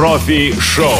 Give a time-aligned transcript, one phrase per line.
[0.00, 0.94] Профи-шоу.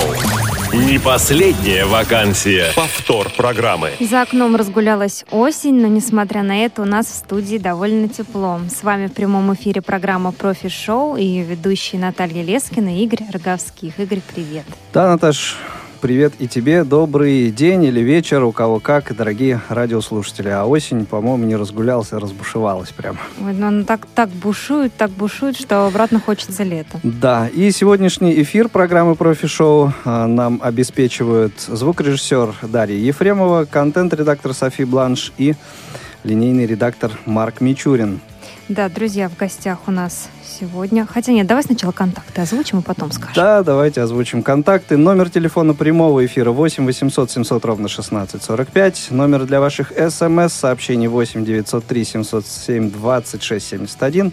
[0.75, 2.67] Не последняя вакансия.
[2.77, 3.93] Повтор программы.
[3.99, 8.61] За окном разгулялась осень, но несмотря на это у нас в студии довольно тепло.
[8.69, 13.99] С вами в прямом эфире программа «Профи-шоу» и ведущие Наталья Лескина и Игорь Роговских.
[13.99, 14.67] Игорь, привет.
[14.93, 15.57] Да, Наташ,
[16.01, 16.83] Привет и тебе.
[16.85, 20.49] Добрый день или вечер, у кого как, дорогие радиослушатели.
[20.49, 23.19] А осень, по-моему, не разгулялся, разбушевалась прям.
[23.45, 26.99] Ой, ну она так, так бушует, так бушует, что обратно хочется лето.
[27.03, 35.35] Да, и сегодняшний эфир программы «Профи-шоу» а, нам обеспечивают звукорежиссер Дарья Ефремова, контент-редактор Софи Бланш
[35.37, 35.55] и
[36.25, 38.21] линейный редактор Марк Мичурин.
[38.71, 40.31] Да, друзья, в гостях у нас
[40.61, 41.07] сегодня.
[41.07, 43.35] Хотя нет, давай сначала контакты озвучим и потом скажем.
[43.35, 44.97] Да, давайте озвучим контакты.
[44.97, 49.09] Номер телефона прямого эфира 8 800 700 ровно 16 45.
[49.11, 54.33] Номер для ваших смс-сообщений 8 903 707 26 71.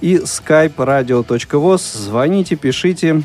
[0.00, 1.98] И skype radio.voz.
[1.98, 3.22] Звоните, пишите,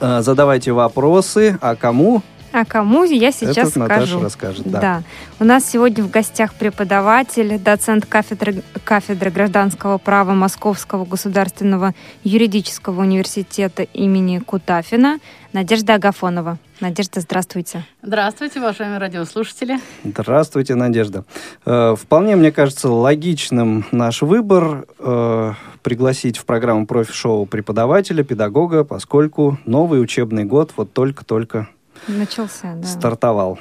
[0.00, 1.58] э, задавайте вопросы.
[1.60, 4.20] А кому а кому я сейчас Это скажу.
[4.20, 4.80] расскажет, да.
[4.80, 5.02] да.
[5.40, 13.82] У нас сегодня в гостях преподаватель, доцент кафедры, кафедры гражданского права Московского государственного юридического университета
[13.82, 15.18] имени Кутафина
[15.52, 16.58] Надежда Агафонова.
[16.80, 17.84] Надежда, здравствуйте.
[18.02, 19.78] Здравствуйте, уважаемые радиослушатели.
[20.04, 21.24] Здравствуйте, Надежда.
[21.64, 29.58] Э, вполне, мне кажется, логичным наш выбор э, пригласить в программу профи-шоу преподавателя, педагога, поскольку
[29.64, 31.68] новый учебный год вот только-только
[32.08, 32.86] Начался, да.
[32.86, 33.58] Стартовал.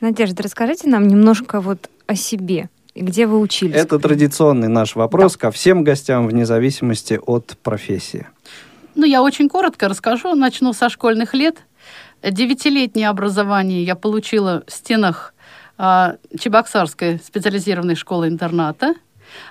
[0.00, 2.68] Надежда, расскажите нам немножко вот о себе.
[2.94, 3.74] Где вы учились?
[3.74, 5.38] Это традиционный наш вопрос да.
[5.40, 8.26] ко всем гостям вне зависимости от профессии.
[8.94, 10.34] Ну, я очень коротко расскажу.
[10.34, 11.56] Начну со школьных лет.
[12.22, 15.34] Девятилетнее образование я получила в стенах
[15.76, 18.94] э, Чебоксарской специализированной школы-интерната.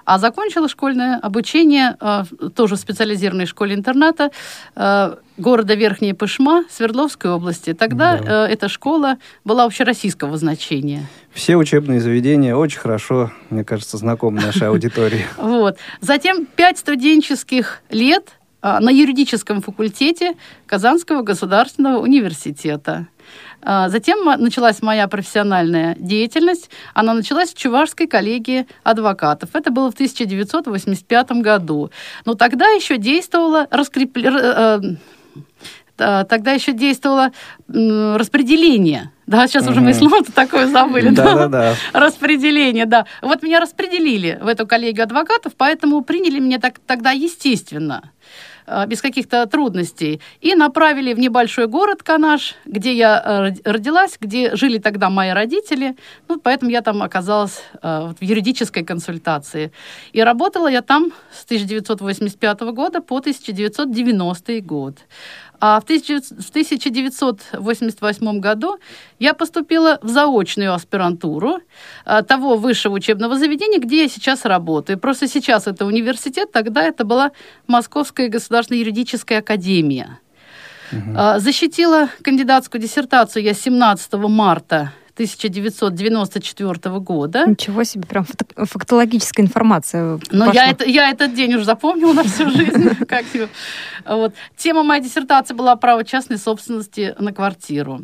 [0.05, 2.23] А закончила школьное обучение э,
[2.55, 4.31] тоже в специализированной школе-интерната
[4.75, 7.73] э, города Верхняя Пышма Свердловской области.
[7.73, 8.47] Тогда да.
[8.47, 11.05] э, эта школа была общероссийского значения.
[11.31, 15.25] Все учебные заведения очень хорошо, мне кажется, знакомы нашей аудитории.
[15.38, 15.78] Вот.
[16.01, 20.34] Затем пять студенческих лет на юридическом факультете
[20.66, 23.07] Казанского государственного университета.
[23.66, 26.69] А, затем началась моя профессиональная деятельность.
[26.94, 29.50] Она началась в Чувашской коллегии адвокатов.
[29.53, 31.91] Это было в 1985 году.
[32.25, 34.18] Но тогда еще действовала раскреп...
[34.18, 34.79] Э,
[35.96, 37.31] тогда еще действовало
[37.68, 39.12] распределение.
[39.28, 41.09] Да, сейчас уже мы слово такое забыли.
[41.09, 41.75] Да, да, да.
[41.94, 43.06] Распределение, да.
[43.22, 48.12] Вот меня распределили в эту коллегию адвокатов, поэтому приняли меня так, тогда естественно.
[48.66, 53.22] Э, без каких-то трудностей, и направили в небольшой город Канаш, где я
[53.66, 55.96] э, родилась, где жили тогда мои родители,
[56.29, 59.72] ну, поэтому я там оказалась э, в юридической консультации.
[60.13, 64.97] И работала я там с 1985 года по 1990 год.
[65.66, 68.79] А в 1988 году
[69.18, 71.59] я поступила в заочную аспирантуру
[72.03, 75.00] а, того высшего учебного заведения, где я сейчас работаю.
[75.00, 77.31] Просто сейчас это университет, тогда это была
[77.66, 80.19] Московская государственная юридическая академия.
[80.91, 81.16] Угу.
[81.38, 87.46] Защитила кандидатскую диссертацию я 17 марта 1994 года.
[87.46, 88.25] Ничего себе, прям
[88.56, 90.19] фактологическая информация.
[90.31, 92.96] Но я, это, я этот день уже запомнила на всю жизнь.
[93.07, 93.25] Как
[94.06, 94.34] вот.
[94.57, 98.02] Тема моей диссертации была право частной собственности на квартиру.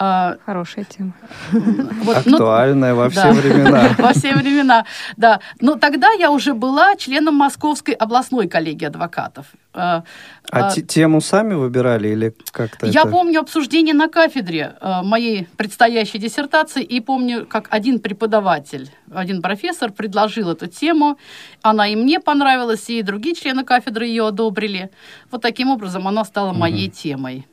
[0.00, 1.12] А, Хорошая тема.
[1.50, 3.32] Вот, ну, Актуальная ну, во все да.
[3.32, 3.88] времена.
[3.98, 4.84] Во все времена,
[5.16, 5.40] да.
[5.60, 9.46] Но тогда я уже была членом Московской областной коллегии адвокатов.
[9.74, 10.04] А,
[10.50, 12.86] а, а тему сами выбирали или как-то?
[12.86, 13.10] Я это...
[13.10, 19.90] помню обсуждение на кафедре а, моей предстоящей диссертации и помню, как один преподаватель, один профессор
[19.90, 21.18] предложил эту тему.
[21.62, 24.90] Она и мне понравилась, и другие члены кафедры ее одобрили.
[25.32, 26.94] Вот таким образом она стала моей угу.
[26.94, 27.46] темой.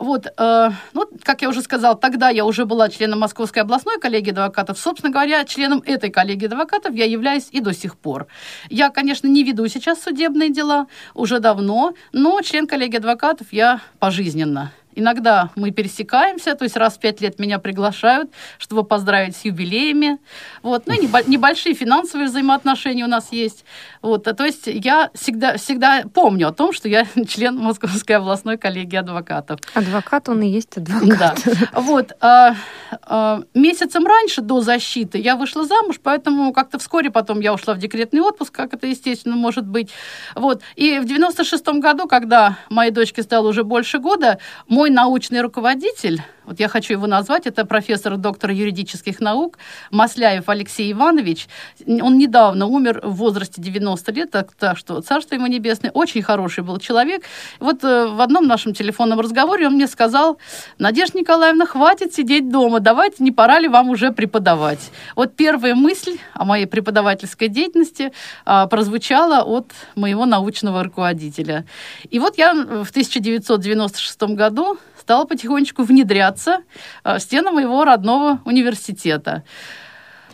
[0.00, 4.30] Вот, э, ну, как я уже сказала, тогда я уже была членом Московской областной коллегии
[4.30, 4.78] адвокатов.
[4.78, 8.26] Собственно говоря, членом этой коллегии адвокатов я являюсь и до сих пор.
[8.70, 14.72] Я, конечно, не веду сейчас судебные дела уже давно, но член коллегии адвокатов я пожизненно.
[14.94, 20.18] Иногда мы пересекаемся, то есть раз в пять лет меня приглашают, чтобы поздравить с юбилеями.
[20.62, 20.86] Вот.
[20.86, 23.64] Ну и небольшие финансовые взаимоотношения у нас есть.
[24.02, 24.24] Вот.
[24.24, 29.60] То есть я всегда, всегда помню о том, что я член Московской областной коллегии адвокатов.
[29.74, 31.18] Адвокат, он и есть адвокат.
[31.18, 31.34] Да.
[31.72, 32.12] Вот.
[32.20, 32.54] А,
[33.02, 37.78] а, месяцем раньше, до защиты, я вышла замуж, поэтому как-то вскоре потом я ушла в
[37.78, 39.90] декретный отпуск, как это, естественно, может быть.
[40.34, 40.62] Вот.
[40.76, 44.38] И в 96 году, когда моей дочке стало уже больше года,
[44.68, 47.46] мой научный руководитель Вот я хочу его назвать.
[47.46, 49.56] Это профессор, доктор юридических наук
[49.92, 51.46] Масляев Алексей Иванович.
[51.86, 55.92] Он недавно умер в возрасте 90 лет, так, так что царство ему небесное.
[55.92, 57.22] Очень хороший был человек.
[57.60, 60.38] Вот э, в одном нашем телефонном разговоре он мне сказал,
[60.76, 64.90] Надежда Николаевна, хватит сидеть дома, давайте, не пора ли вам уже преподавать.
[65.14, 68.10] Вот первая мысль о моей преподавательской деятельности
[68.44, 71.64] а, прозвучала от моего научного руководителя.
[72.10, 76.62] И вот я в 1996 году стала потихонечку внедряться
[77.02, 79.44] а, в стены моего родного университета.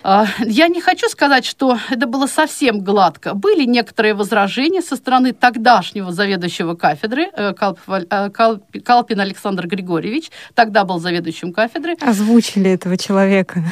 [0.09, 3.35] А, я не хочу сказать, что это было совсем гладко.
[3.35, 11.01] Были некоторые возражения со стороны тогдашнего заведующего кафедры э, э, Калпин Александр Григорьевич, тогда был
[11.01, 11.97] заведующим кафедры.
[12.01, 13.65] Озвучили этого человека.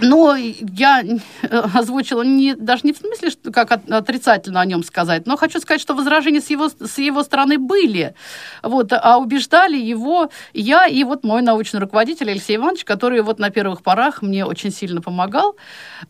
[0.00, 5.26] Но я э, озвучила не, даже не в смысле, что как отрицательно о нем сказать,
[5.26, 8.14] но хочу сказать, что возражения с его, с его стороны были.
[8.62, 13.50] Вот, а убеждали его я и вот мой научный руководитель Алексей Иванович, который вот на
[13.50, 15.56] первых порах мне очень сильно помогал.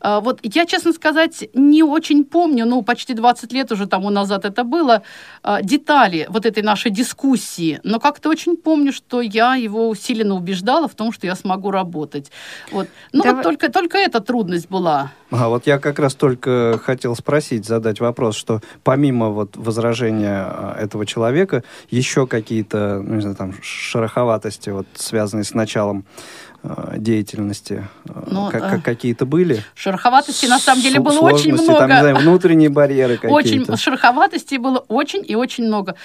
[0.01, 4.45] А, вот я, честно сказать, не очень помню, ну, почти 20 лет уже тому назад
[4.45, 5.03] это было,
[5.43, 10.89] а, детали вот этой нашей дискуссии, но как-то очень помню, что я его усиленно убеждала
[10.89, 12.31] в том, что я смогу работать.
[12.71, 12.89] Вот.
[13.13, 13.37] Ну, Давай...
[13.37, 15.13] вот только, только эта трудность была.
[15.31, 20.77] А вот я как раз только хотел спросить, задать вопрос, что помимо вот возражения а,
[20.79, 26.05] этого человека, еще какие-то, ну, не знаю, там, шероховатости, вот, связанные с началом
[26.97, 27.87] деятельности
[28.27, 29.63] ну, как, как какие-то были?
[29.75, 31.79] Шероховатости на самом деле было очень много.
[31.79, 33.35] Там, не знаю, внутренние барьеры какие-то.
[33.35, 35.97] Очень, шероховатостей было очень и очень много.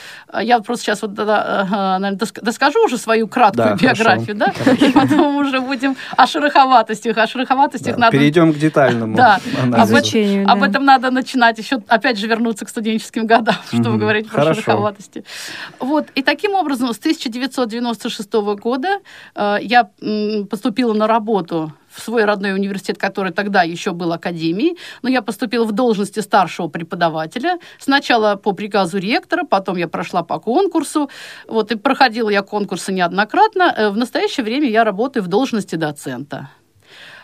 [0.41, 4.85] Я просто сейчас вот, наверное, доскажу уже свою краткую да, биографию, да, хорошо.
[4.85, 8.17] и потом уже будем о шероховатостях, о шероховатостях да, надо...
[8.17, 9.39] Перейдем к детальному да,
[9.71, 10.43] обучению.
[10.43, 10.53] Об, да.
[10.53, 13.99] об этом надо начинать еще, опять же, вернуться к студенческим годам, чтобы угу.
[13.99, 14.61] говорить про хорошо.
[14.61, 15.23] шероховатости.
[15.79, 18.99] Вот, и таким образом, с 1996 года
[19.35, 19.89] э, я
[20.49, 25.65] поступила на работу в свой родной университет, который тогда еще был академией, но я поступила
[25.65, 27.59] в должности старшего преподавателя.
[27.79, 31.09] Сначала по приказу ректора, потом я прошла по конкурсу.
[31.47, 33.73] Вот, и проходила я конкурсы неоднократно.
[33.75, 36.49] Э, в настоящее время я работаю в должности доцента.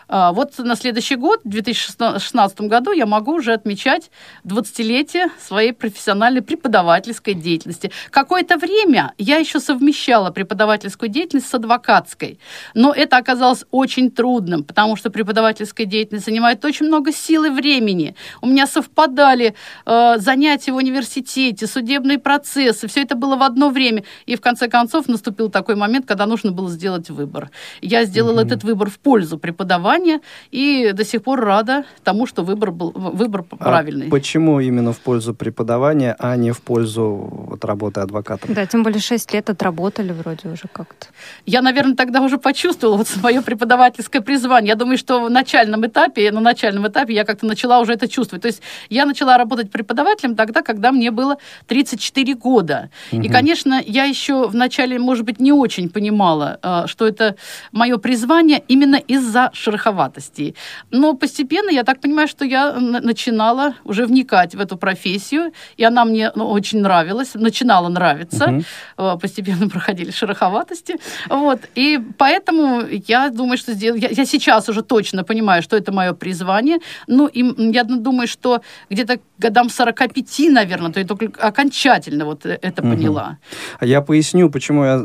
[0.08, 4.10] А, вот на следующий год, в 2016 году, я могу уже отмечать
[4.44, 7.90] 20-летие своей профессиональной преподавательской деятельности.
[8.10, 12.38] Какое-то время я еще совмещала преподавательскую деятельность с адвокатской,
[12.74, 18.14] но это оказалось очень трудным, потому что преподавательская деятельность занимает очень много сил и времени.
[18.40, 19.54] У меня совпадали
[19.84, 24.04] э, занятия в университете, судебные процессы, все это было в одно время.
[24.26, 27.50] И в конце концов наступил такой момент, когда нужно было сделать выбор.
[27.80, 28.46] Я сделала mm-hmm.
[28.46, 30.20] этот выбор в пользу преподавания, образования
[30.50, 34.08] и до сих пор рада тому, что выбор был выбор а правильный.
[34.08, 38.54] Почему именно в пользу преподавания, а не в пользу вот, работы адвокатом?
[38.54, 41.06] Да, тем более 6 лет отработали вроде уже как-то.
[41.46, 44.68] Я, наверное, тогда уже почувствовала вот свое преподавательское призвание.
[44.68, 48.42] Я думаю, что в начальном этапе, на начальном этапе я как-то начала уже это чувствовать.
[48.42, 52.90] То есть я начала работать преподавателем тогда, когда мне было 34 года.
[53.12, 53.22] Угу.
[53.22, 57.36] И, конечно, я еще вначале, может быть, не очень понимала, а, что это
[57.72, 60.54] мое призвание именно из-за шероховатости шероховатостей.
[60.90, 66.04] Но постепенно, я так понимаю, что я начинала уже вникать в эту профессию, и она
[66.04, 68.62] мне ну, очень нравилась, начинала нравиться.
[68.96, 69.18] Угу.
[69.18, 70.96] Постепенно проходили шероховатости.
[71.28, 71.60] Вот.
[71.78, 73.96] И поэтому я думаю, что сдел...
[73.96, 76.78] я, я сейчас уже точно понимаю, что это мое призвание.
[77.08, 78.60] Ну, и я думаю, что
[78.90, 82.92] где-то годам 45, наверное, то я только окончательно вот э, это угу.
[82.92, 83.38] поняла.
[83.78, 84.98] А я поясню, почему я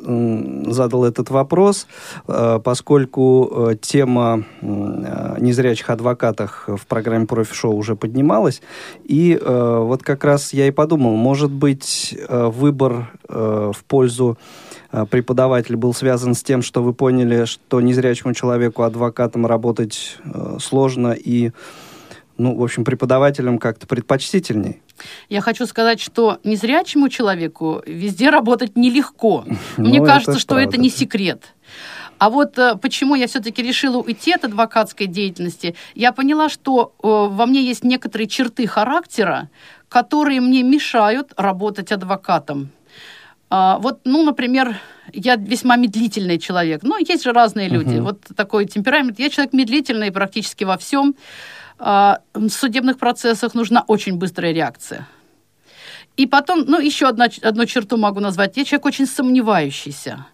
[0.72, 1.88] задал этот вопрос,
[2.28, 8.62] э, поскольку э, тема незрячих адвокатах в программе «Профи-шоу» уже поднималась,
[9.04, 14.38] и вот как раз я и подумал, может быть, выбор в пользу
[15.10, 20.18] преподавателя был связан с тем, что вы поняли, что незрячему человеку адвокатом работать
[20.60, 21.52] сложно и
[22.42, 24.82] ну, в общем, преподавателям как-то предпочтительней.
[25.30, 29.46] Я хочу сказать, что незрячему человеку везде работать нелегко.
[29.78, 31.54] Мне ну, кажется, что это не секрет.
[32.18, 37.08] А вот э, почему я все-таки решила уйти от адвокатской деятельности, я поняла, что э,
[37.08, 39.50] во мне есть некоторые черты характера,
[39.90, 42.70] которые мне мешают работать адвокатом.
[43.50, 44.78] А, вот, ну, например,
[45.14, 46.84] я весьма медлительный человек.
[46.84, 47.96] Ну, есть же разные люди.
[47.96, 48.04] Uh-huh.
[48.04, 49.20] Вот такой темперамент.
[49.20, 51.16] Я человек медлительный практически во всем.
[51.82, 55.08] В судебных процессах нужна очень быстрая реакция.
[56.18, 58.58] И потом, ну, еще одна, одну черту могу назвать.
[58.58, 60.28] Я человек очень сомневающийся.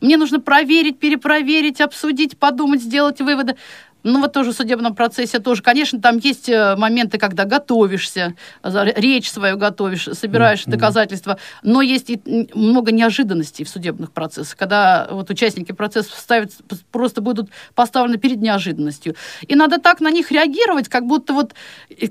[0.00, 3.56] Мне нужно проверить, перепроверить, обсудить, подумать, сделать выводы.
[4.04, 9.30] Ну, вот тоже в судебном процессе тоже, конечно, там есть э, моменты, когда готовишься, речь
[9.30, 10.70] свою готовишь, собираешь mm-hmm.
[10.70, 12.20] доказательства, но есть и
[12.54, 16.52] много неожиданностей в судебных процессах, когда вот участники процесса ставят,
[16.92, 19.16] просто будут поставлены перед неожиданностью.
[19.48, 21.54] И надо так на них реагировать, как будто вот,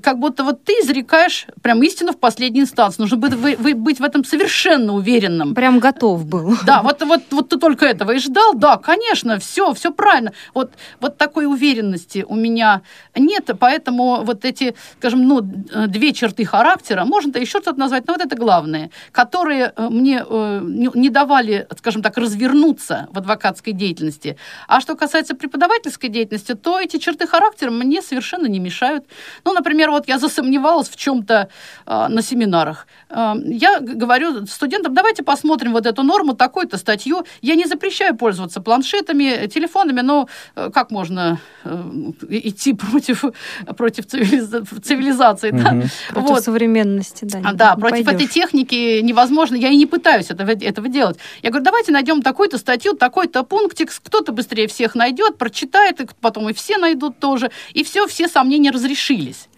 [0.02, 3.02] как будто вот ты изрекаешь прям истину в последней инстанции.
[3.02, 5.54] Нужно быть, вы, вы, быть в этом совершенно уверенным.
[5.54, 6.56] Прям готов был.
[6.64, 10.32] Да, вот, вот, вот ты только этого и ждал, да, конечно, все, все правильно.
[10.54, 11.46] Вот, вот такой
[11.84, 12.82] уверенности у меня
[13.14, 18.22] нет, поэтому вот эти, скажем, ну, две черты характера, можно-то еще что-то назвать, но вот
[18.22, 20.60] это главное, которые э, мне э,
[20.94, 24.36] не давали, скажем так, развернуться в адвокатской деятельности.
[24.68, 29.04] А что касается преподавательской деятельности, то эти черты характера мне совершенно не мешают.
[29.44, 31.48] Ну, например, вот я засомневалась в чем-то
[31.86, 32.86] э, на семинарах.
[33.10, 37.24] Я говорю студентам, давайте посмотрим вот эту норму, такую-то статью.
[37.42, 41.38] Я не запрещаю пользоваться планшетами, телефонами, но как можно
[42.28, 43.24] идти против,
[43.76, 45.50] против цивилизации?
[45.50, 45.58] Угу.
[45.58, 45.82] Да?
[46.10, 46.44] Против вот.
[46.44, 47.52] современности, да.
[47.52, 48.22] Да, против пойдешь.
[48.22, 49.56] этой техники невозможно.
[49.56, 51.18] Я и не пытаюсь этого, этого делать.
[51.42, 56.48] Я говорю, давайте найдем такую-то статью, такой-то пунктик, кто-то быстрее всех найдет, прочитает, и потом
[56.48, 57.50] и все найдут тоже.
[57.72, 59.48] И все, все сомнения разрешились.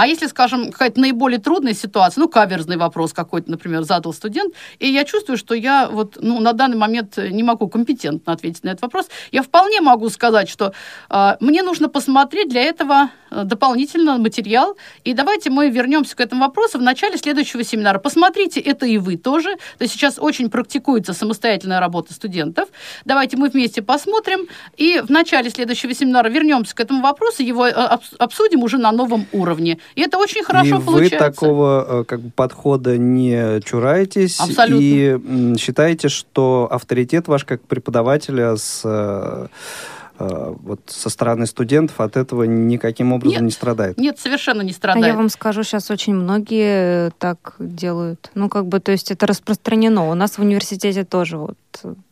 [0.00, 4.88] А если, скажем, какая-то наиболее трудная ситуация, ну, каверзный вопрос какой-то, например, задал студент, и
[4.88, 8.80] я чувствую, что я вот, ну, на данный момент не могу компетентно ответить на этот
[8.80, 10.72] вопрос, я вполне могу сказать, что
[11.10, 16.46] э, мне нужно посмотреть для этого э, дополнительно материал, и давайте мы вернемся к этому
[16.46, 17.98] вопросу в начале следующего семинара.
[17.98, 19.56] Посмотрите это и вы тоже.
[19.76, 22.70] То есть сейчас очень практикуется самостоятельная работа студентов.
[23.04, 27.98] Давайте мы вместе посмотрим, и в начале следующего семинара вернемся к этому вопросу, его э,
[28.18, 29.78] обсудим уже на новом уровне.
[29.94, 31.16] И это очень хорошо и получается.
[31.16, 34.82] вы такого э, как бы, подхода не чураетесь Абсолютно.
[34.82, 39.46] и считаете, что авторитет ваш как преподавателя с э,
[40.18, 43.98] э, вот со стороны студентов от этого никаким образом нет, не страдает.
[43.98, 45.04] Нет, совершенно не страдает.
[45.04, 48.30] А я вам скажу, сейчас очень многие так делают.
[48.34, 50.08] Ну, как бы, то есть это распространено.
[50.10, 51.56] У нас в университете тоже вот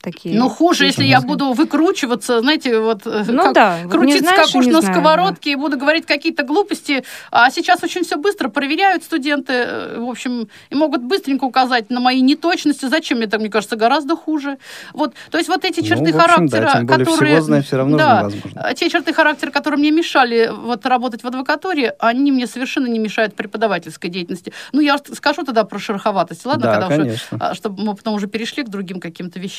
[0.00, 0.38] такие...
[0.38, 4.55] Ну, хуже, если я буду выкручиваться, знаете, вот э, ну, как да, крутиться знаешь, как
[4.55, 5.50] уж на знаю, сковородке да.
[5.50, 7.05] и буду говорить какие-то глупости.
[7.31, 12.00] А сейчас очень все быстро проверяют студенты, э, в общем, и могут быстренько указать на
[12.00, 12.87] мои неточности.
[12.87, 14.59] Зачем мне так, мне кажется, гораздо хуже.
[14.93, 17.35] Вот, то есть вот эти черты ну, общем, характера, да, более которые...
[17.35, 18.75] Всего знать все равно да, невозможно.
[18.75, 23.35] те черты характера, которые мне мешали вот работать в адвокатуре, они мне совершенно не мешают
[23.35, 24.53] преподавательской деятельности.
[24.73, 26.62] Ну, я скажу тогда про шероховатость, ладно?
[26.62, 27.37] Да, когда конечно.
[27.37, 29.58] Уже, чтобы мы потом уже перешли к другим каким-то вещам.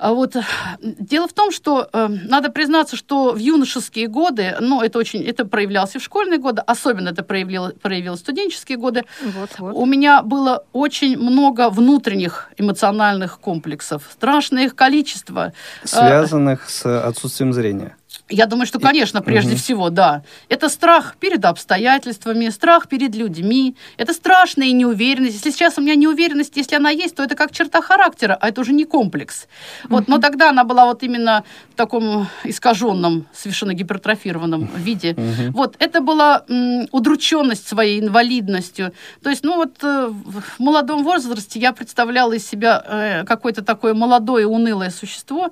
[0.00, 0.34] А вот
[0.82, 5.44] дело в том, что э, надо признаться, что в юношеские годы, ну, это очень, это
[5.44, 9.04] проявлялось и в школьные годы, особенно это проявило, проявилось в студенческие годы.
[9.22, 9.72] Вот, вот.
[9.74, 15.52] У меня было очень много внутренних эмоциональных комплексов, страшное их количество.
[15.84, 17.94] Связанных э, с отсутствием зрения.
[18.30, 19.58] Я думаю, что, конечно, прежде угу.
[19.58, 20.22] всего, да.
[20.48, 23.76] Это страх перед обстоятельствами, страх перед людьми.
[23.96, 25.34] Это страшная неуверенность.
[25.34, 28.60] Если сейчас у меня неуверенность, если она есть, то это как черта характера, а это
[28.60, 29.48] уже не комплекс.
[29.84, 29.94] Угу.
[29.94, 35.12] Вот, но тогда она была вот именно в таком искаженном, совершенно гипертрофированном виде.
[35.12, 35.52] Угу.
[35.52, 38.92] Вот, это была м, удрученность своей инвалидностью.
[39.22, 43.94] То есть, ну вот э, в молодом возрасте я представляла из себя э, какое-то такое
[43.94, 45.50] молодое, унылое существо,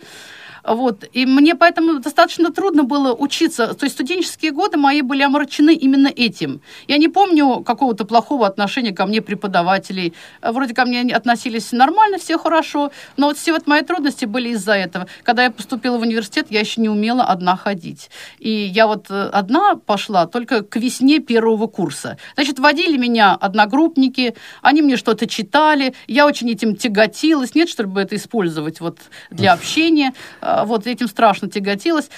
[0.68, 1.04] вот.
[1.12, 3.74] И мне поэтому достаточно трудно было учиться.
[3.74, 6.60] То есть студенческие годы мои были омрачены именно этим.
[6.86, 10.14] Я не помню какого-то плохого отношения ко мне преподавателей.
[10.42, 12.90] Вроде ко мне относились нормально, все хорошо.
[13.16, 15.06] Но вот все вот мои трудности были из-за этого.
[15.22, 18.10] Когда я поступила в университет, я еще не умела одна ходить.
[18.38, 22.18] И я вот э, одна пошла только к весне первого курса.
[22.34, 27.54] Значит, водили меня одногруппники, они мне что-то читали, я очень этим тяготилась.
[27.54, 28.98] Нет, чтобы это использовать вот
[29.30, 32.10] для общения а, вот этим страшно тяготилась.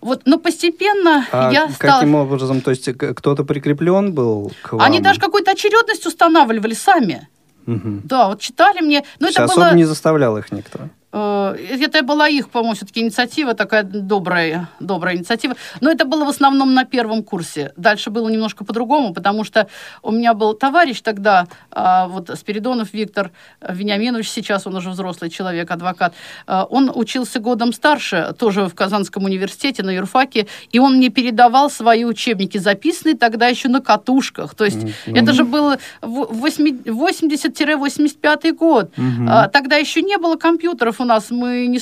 [0.00, 2.00] Вот, но постепенно а я стала...
[2.00, 2.60] Каким образом?
[2.60, 4.82] То есть кто-то прикреплен был к вам?
[4.82, 7.28] Они даже какую-то очередность устанавливали сами.
[7.66, 8.00] Угу.
[8.04, 9.04] Да, вот читали мне.
[9.18, 9.74] Но это особо было...
[9.74, 10.80] не заставлял их никто.
[11.12, 15.56] Э, это была их, по-моему, все-таки инициатива, такая добрая, добрая инициатива.
[15.80, 17.72] Но это было в основном на первом курсе.
[17.76, 19.68] Дальше было немножко по-другому, потому что
[20.02, 23.30] у меня был товарищ тогда, а, вот Спиридонов Виктор
[23.66, 26.14] Вениаминович, сейчас он уже взрослый человек, адвокат.
[26.46, 31.70] А, он учился годом старше, тоже в Казанском университете, на юрфаке, и он мне передавал
[31.70, 34.54] свои учебники, записанные тогда еще на катушках.
[34.54, 35.18] То есть mm-hmm.
[35.18, 38.90] это же был 80-85 год.
[38.96, 39.50] Mm-hmm.
[39.50, 41.78] Тогда еще не было компьютеров, у нас мы не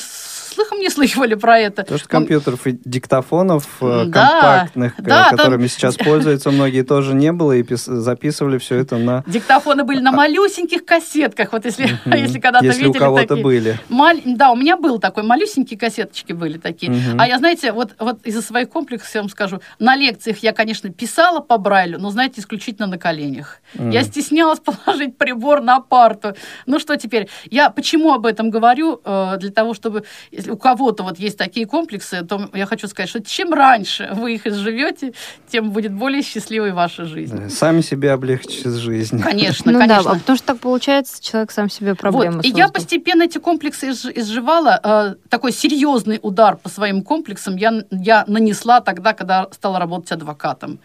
[0.54, 1.82] слыхом не слыхивали про это.
[1.82, 6.82] То, что компьютеров и диктофонов э, Да, компактных, э, да, там- которыми сейчас пользуются многие,
[6.82, 9.22] тоже не было, и пис- записывали все это на...
[9.26, 12.14] Диктофоны были на малюсеньких кассетках, вот если, Мгм.
[12.16, 13.42] если когда-то Если у видели кого-то такие.
[13.44, 13.78] были.
[13.88, 16.90] Маль- Да, у меня был такой, малюсенькие кассеточки были такие.
[16.92, 17.20] Мгм.
[17.20, 20.90] А я, знаете, вот, вот из-за своих комплексов, я вам скажу, на лекциях я, конечно,
[20.90, 23.60] писала по Брайлю, но, знаете, исключительно на коленях.
[23.74, 26.34] Я стеснялась положить прибор на парту.
[26.66, 27.28] Ну что теперь?
[27.50, 29.00] Я почему об этом говорю?
[29.04, 30.04] Э, Для того, чтобы,
[30.44, 34.34] если у кого-то вот есть такие комплексы, то я хочу сказать, что чем раньше вы
[34.34, 35.14] их изживете,
[35.48, 37.36] тем будет более счастливой ваша жизнь.
[37.36, 39.22] Да, Сами себе облегчить жизнь.
[39.22, 40.12] Конечно, ну конечно.
[40.12, 42.44] да, потому что так получается, человек сам себе проблемы Вот.
[42.44, 44.80] И я постепенно эти комплексы изж- изживала.
[44.84, 50.78] Э, такой серьезный удар по своим комплексам я, я нанесла тогда, когда стала работать адвокатом.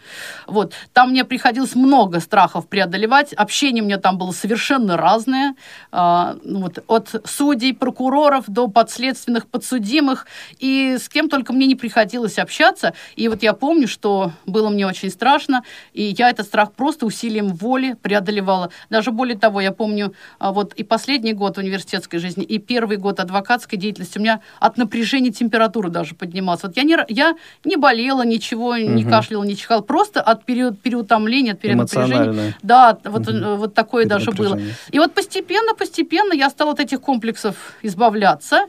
[0.46, 0.72] Вот.
[0.92, 3.34] Там мне приходилось много страхов преодолевать.
[3.34, 5.54] Общение у меня там было совершенно разное.
[5.92, 10.26] Ну вот, от судей, прокуроров до подследственных, подсудимых.
[10.58, 12.94] И с кем только мне не приходилось общаться.
[13.16, 15.62] И вот я помню, что было мне очень страшно.
[15.92, 18.70] И я этот страх просто усилием воли преодолевала.
[18.88, 23.20] Даже более того, я помню а, вот и последний год университетской жизни, и первый год
[23.20, 26.62] адвокатской деятельности у меня от напряжения температура даже поднималась.
[26.62, 31.52] Вот я не, я не болела ничего, не кашляла, не чихала, просто от период, переутомления,
[31.52, 32.54] от перенапряжения.
[32.62, 34.58] Да, вот, э, вот такое даже было.
[34.90, 38.66] И вот постепенно, постепенно я стала от этих комплексов избавляться.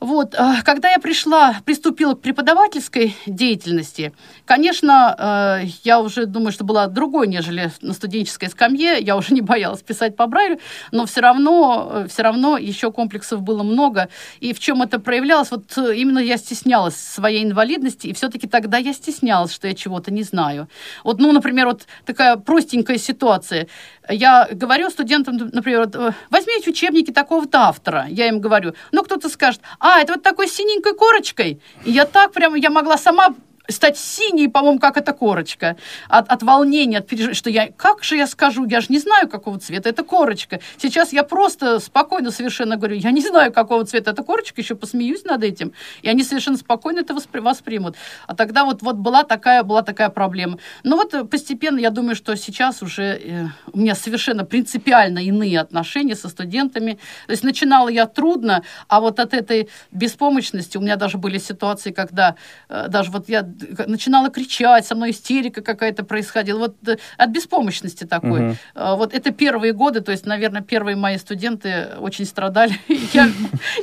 [0.00, 4.14] Вот, а, когда я пришла, приступила к преподавательской деятельности,
[4.46, 9.42] конечно, э, я уже думаю, что была другой, нежели на студенческой скамье, я уже не
[9.42, 10.58] боялась писать по Брайлю,
[10.90, 14.08] но все равно, все равно еще комплексов было много.
[14.40, 15.50] И в чем это проявлялось?
[15.50, 20.10] Вот э, именно я стеснялась своей инвалидности, и все-таки тогда я стеснялась, что я чего-то
[20.10, 20.68] не знаю.
[21.04, 23.68] Вот, ну, например, вот такая простенькая ситуация.
[24.10, 28.06] Я говорю студентам, например, э, возьмите учебники такого-то автора.
[28.08, 28.74] Я им говорю.
[28.92, 31.60] Ну, кто-то скажет, а, это вот такой синенькой корочкой.
[31.84, 33.34] И я так прямо, я могла сама
[33.70, 35.76] стать синей, по-моему, как эта корочка.
[36.08, 39.28] От, от волнения, от переживания, что я, как же я скажу, я же не знаю,
[39.28, 40.60] какого цвета эта корочка.
[40.78, 45.24] Сейчас я просто спокойно совершенно говорю, я не знаю, какого цвета эта корочка, еще посмеюсь
[45.24, 45.72] над этим,
[46.02, 47.96] и они совершенно спокойно это воспри- воспримут.
[48.26, 50.58] А тогда вот, вот была, такая, была такая проблема.
[50.84, 55.60] Но вот э, постепенно, я думаю, что сейчас уже э, у меня совершенно принципиально иные
[55.60, 56.98] отношения со студентами.
[57.26, 61.90] То есть начинала я трудно, а вот от этой беспомощности у меня даже были ситуации,
[61.92, 62.36] когда
[62.68, 63.42] э, даже вот я
[63.86, 66.58] начинала кричать, со мной истерика какая-то происходила.
[66.58, 68.56] Вот э, от беспомощности такой.
[68.74, 72.74] Э, Вот это первые годы, то есть, наверное, первые мои студенты очень страдали.
[72.88, 73.28] И Я,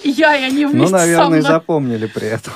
[0.03, 1.41] и я, и они вместе Ну, наверное, мной.
[1.41, 2.53] запомнили при этом.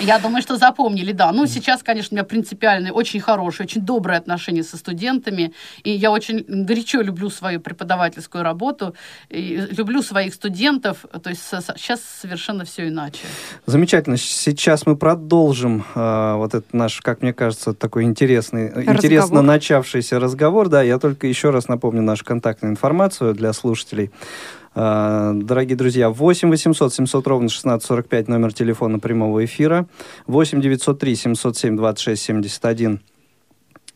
[0.00, 1.32] Я думаю, что запомнили, да.
[1.32, 5.52] Ну, сейчас, конечно, у меня принципиальные, очень хорошие, очень добрые отношения со студентами.
[5.82, 8.94] И я очень горячо люблю свою преподавательскую работу.
[9.28, 11.04] И люблю своих студентов.
[11.22, 13.20] То есть сейчас совершенно все иначе.
[13.66, 14.16] Замечательно.
[14.16, 20.18] Сейчас мы продолжим э, вот этот наш, как мне кажется, такой интересный, э, интересно начавшийся
[20.18, 20.68] разговор.
[20.68, 24.10] Да, я только еще раз напомню нашу контактную информацию для слушателей.
[24.74, 29.86] Э, Дорогие друзья, 8 800 700 ровно 1645 номер телефона прямого эфира,
[30.26, 33.00] 8 903 707 26 71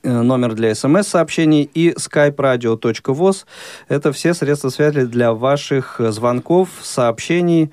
[0.02, 3.46] э, номер для смс-сообщений и skype-radio.voz.
[3.88, 7.70] Это все средства связи для ваших э, звонков, сообщений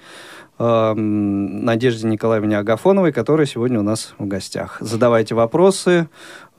[0.60, 4.78] эм, Надежде Николаевне Агафоновой, которая сегодня у нас в гостях.
[4.80, 6.08] Задавайте вопросы,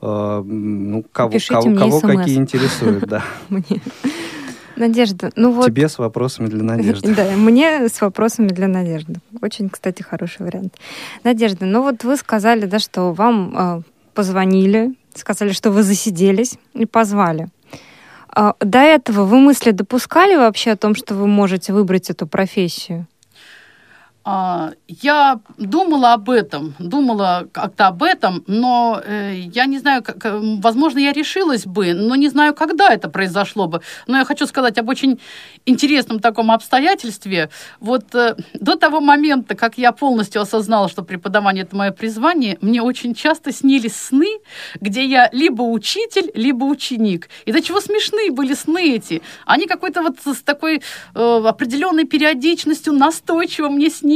[0.01, 2.17] э, ну, кого, Пишите кого, мне кого смс.
[2.17, 3.23] какие интересуют, да.
[3.49, 3.81] Мне.
[4.75, 5.67] Надежда, ну вот...
[5.67, 7.13] Тебе с вопросами для Надежды.
[7.15, 9.15] Да, мне с вопросами для Надежды.
[9.41, 10.73] Очень, кстати, хороший вариант.
[11.23, 13.81] Надежда, ну вот вы сказали, да, что вам э,
[14.15, 17.49] позвонили, сказали, что вы засиделись и позвали.
[18.33, 23.05] А до этого вы мысли допускали вообще о том, что вы можете выбрать эту профессию?
[24.23, 30.23] А, Я думала об этом, думала как-то об этом, но э, я не знаю, как,
[30.23, 33.81] э, возможно, я решилась бы, но не знаю, когда это произошло бы.
[34.05, 35.19] Но я хочу сказать об очень
[35.65, 37.49] интересном таком обстоятельстве.
[37.79, 42.83] Вот э, до того момента, как я полностью осознала, что преподавание это мое призвание, мне
[42.83, 44.27] очень часто снились сны,
[44.79, 47.27] где я либо учитель, либо ученик.
[47.45, 49.23] И до чего смешные были сны эти.
[49.47, 50.83] Они какой-то вот с такой
[51.15, 54.10] э, определенной периодичностью настойчиво мне снились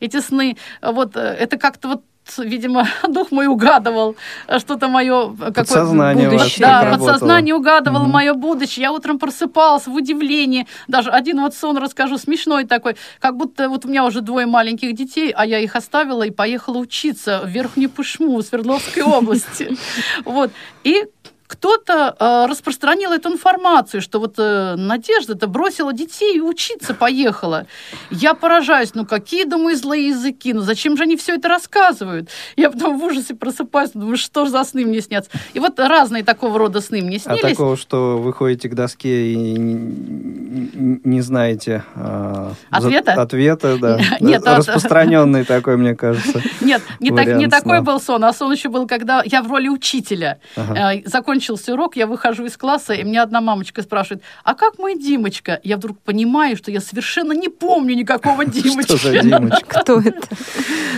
[0.00, 0.56] эти сны.
[0.82, 2.02] Вот э, это как-то вот
[2.38, 6.66] видимо, дух мой угадывал э, что-то мое Подсознание ваше будущее.
[6.66, 7.06] Да, работало.
[7.12, 8.12] подсознание угадывало Мгм.
[8.12, 8.82] мое будущее.
[8.82, 10.66] Я утром просыпалась в удивлении.
[10.88, 12.96] Даже один вот сон расскажу, смешной такой.
[13.20, 16.78] Как будто вот у меня уже двое маленьких детей, а я их оставила и поехала
[16.78, 19.76] учиться в Верхнюю Пышму в Свердловской области.
[20.24, 20.50] Вот.
[20.82, 21.04] И
[21.46, 27.66] кто-то э, распространил эту информацию, что вот э, Надежда-то бросила детей и учиться поехала.
[28.10, 32.30] Я поражаюсь, ну какие, думаю, злые языки, ну зачем же они все это рассказывают?
[32.56, 35.30] Я потом в ужасе просыпаюсь, думаю, что же за сны мне снятся?
[35.52, 37.42] И вот разные такого рода сны мне А снились.
[37.56, 43.12] такого, что вы ходите к доске и не, не знаете а, за- Ответа?
[43.20, 44.00] ответа, да.
[44.20, 46.42] Нет, а- Распространенный такой, мне кажется.
[46.60, 49.50] Нет, не, так, не Вариант такой был сон, а сон еще был, когда я в
[49.50, 50.38] роли учителя.
[50.56, 50.94] Ага.
[50.94, 51.02] Э,
[51.34, 55.60] Закончился урок, я выхожу из класса, и меня одна мамочка спрашивает, а как мой Димочка?
[55.64, 58.96] Я вдруг понимаю, что я совершенно не помню никакого Димочки.
[58.96, 59.80] Что за Димочка?
[59.80, 60.28] Кто это?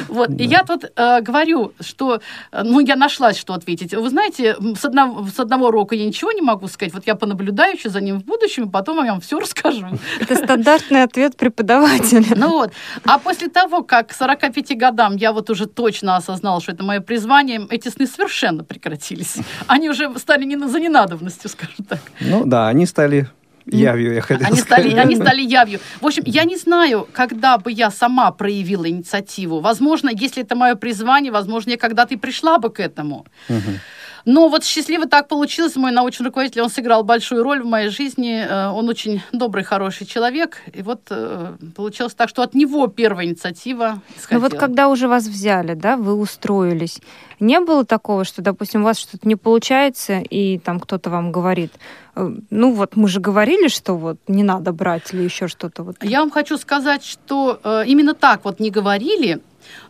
[0.09, 2.21] Вот, и я тут э, говорю, что,
[2.53, 3.95] э, ну, я нашлась, что ответить.
[3.95, 6.93] Вы знаете, м, с одного, с одного урока я ничего не могу сказать.
[6.93, 9.87] Вот я понаблюдаю еще за ним в будущем, и потом я вам все расскажу.
[10.21, 12.37] Это стандартный ответ преподавателя.
[12.37, 12.73] Ну вот.
[13.05, 17.01] А после того, как к 45 годам я вот уже точно осознала, что это мое
[17.01, 19.37] призвание, эти сны совершенно прекратились.
[19.67, 22.01] Они уже стали не за ненадобностью, скажем так.
[22.21, 23.29] Ну да, они стали
[23.67, 24.85] явью, я хотел Они сказать.
[24.87, 25.79] стали, они стали явью.
[26.01, 29.61] В общем, я не знаю, когда бы я сама проявила инициативу.
[29.61, 33.25] Возможно, если это мое призвание, возможно, я когда-то и пришла бы к этому.
[33.49, 33.79] Мгм.
[34.27, 35.77] Но вот счастливо так получилось.
[35.77, 38.45] Мой научный руководитель, он сыграл большую роль в моей жизни.
[38.45, 40.59] Э, Он очень добрый, хороший человек.
[40.75, 44.41] И вот э, получилось так, что от него первая инициатива Ну исходила.
[44.49, 46.99] вот когда уже вас взяли, да, вы устроились,
[47.39, 51.73] не было такого, что, допустим, у вас что-то не получается, и там кто-то вам говорит,
[52.17, 55.97] э, ну вот мы же говорили, что вот не надо брать или еще что-то вот.
[56.03, 59.39] Я вам хочу сказать, что именно так вот не говорили,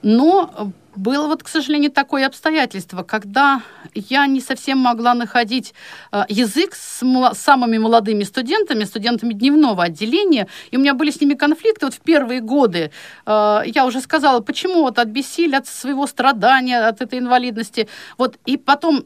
[0.03, 3.63] но было вот, к сожалению, такое обстоятельство, когда
[3.95, 5.75] я не совсем могла находить
[6.13, 7.03] э, язык с
[7.35, 12.01] самыми молодыми студентами, студентами дневного отделения, и у меня были с ними конфликты вот в
[12.01, 12.91] первые годы.
[13.27, 17.89] Э, я уже сказала, почему вот от бессилия, от своего страдания, от этой инвалидности.
[18.19, 19.05] Вот, и потом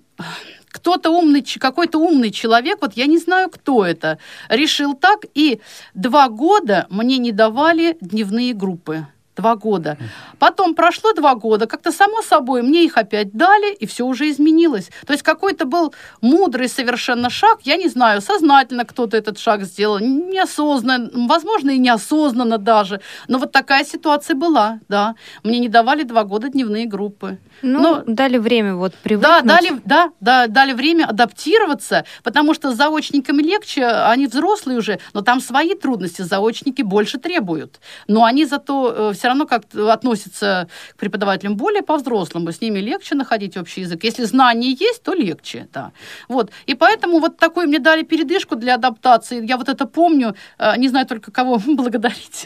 [0.69, 5.61] кто-то умный, какой-то умный человек, вот я не знаю, кто это, решил так, и
[5.95, 9.07] два года мне не давали дневные группы.
[9.37, 9.97] Два года.
[10.39, 14.91] Потом прошло два года, как-то само собой мне их опять дали, и все уже изменилось.
[15.07, 20.01] То есть какой-то был мудрый совершенно шаг, я не знаю, сознательно кто-то этот шаг сделал,
[20.01, 23.01] неосознанно, возможно, и неосознанно даже.
[23.29, 25.15] Но вот такая ситуация была, да.
[25.45, 27.39] Мне не давали два года дневные группы.
[27.63, 29.45] Ну, Но- дали время вот Да, привыкнуть.
[29.47, 35.21] дали, да, да, дали время адаптироваться, потому что с заочниками легче, они взрослые уже, но
[35.21, 37.81] там свои трудности, заочники больше требуют.
[38.09, 43.59] Но они зато все равно как-то относятся к преподавателям более по-взрослому, с ними легче находить
[43.59, 44.03] общий язык.
[44.03, 45.93] Если знания есть, то легче, да.
[46.29, 46.51] Вот.
[46.65, 49.47] И поэтому вот такой мне дали передышку для адаптации.
[49.47, 52.45] Я вот это помню, э, не знаю только кого благодарить.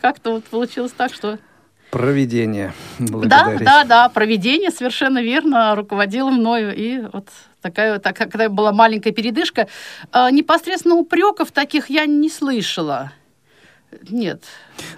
[0.00, 1.38] Как-то вот получилось так, что
[1.90, 2.74] Проведение.
[2.98, 6.74] да, да, да, проведение совершенно верно руководило мною.
[6.74, 7.28] И вот
[7.62, 9.68] такая, так, когда была маленькая передышка,
[10.12, 13.12] э, непосредственно упреков таких я не слышала.
[14.10, 14.42] Нет.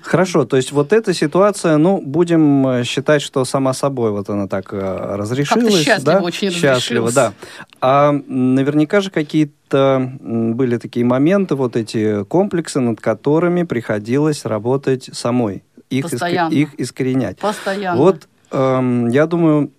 [0.02, 4.48] Хорошо, то есть вот эта ситуация, ну, будем э, считать, что сама собой вот она
[4.48, 5.82] так э, разрешилась.
[5.82, 6.20] счастливо да?
[6.20, 7.32] очень Счастливо, да.
[7.80, 15.62] А наверняка же какие-то были такие моменты, вот эти комплексы, над которыми приходилось работать самой.
[15.88, 16.52] Их, иск- Постоянно.
[16.52, 17.38] их искоренять.
[17.38, 17.98] Постоянно.
[17.98, 19.70] Вот, эм, я думаю,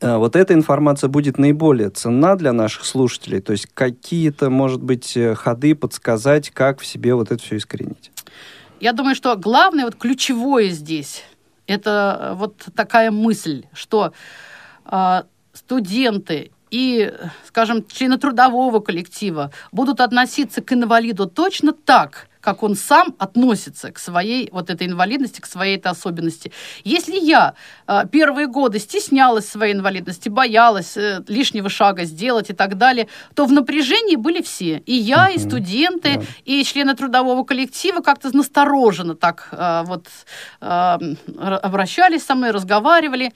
[0.00, 3.40] э, вот эта информация будет наиболее ценна для наших слушателей.
[3.40, 8.10] То есть какие-то, может быть, ходы подсказать, как в себе вот это все искоренить.
[8.82, 11.22] Я думаю, что главное, вот ключевое здесь,
[11.68, 14.12] это э, вот такая мысль, что
[14.84, 17.14] э, студенты и,
[17.46, 23.98] скажем, члены трудового коллектива будут относиться к инвалиду точно так, как он сам относится к
[23.98, 26.52] своей вот этой инвалидности, к своей этой особенности.
[26.84, 27.54] Если я
[27.86, 33.46] э, первые годы стеснялась своей инвалидности, боялась э, лишнего шага сделать и так далее, то
[33.46, 34.82] в напряжении были все.
[34.86, 35.48] И я, и Мгм.
[35.48, 36.22] студенты, Да.
[36.44, 40.08] и члены трудового коллектива как-то настороженно так э, вот
[40.60, 40.98] э,
[41.62, 43.32] обращались со мной, разговаривали.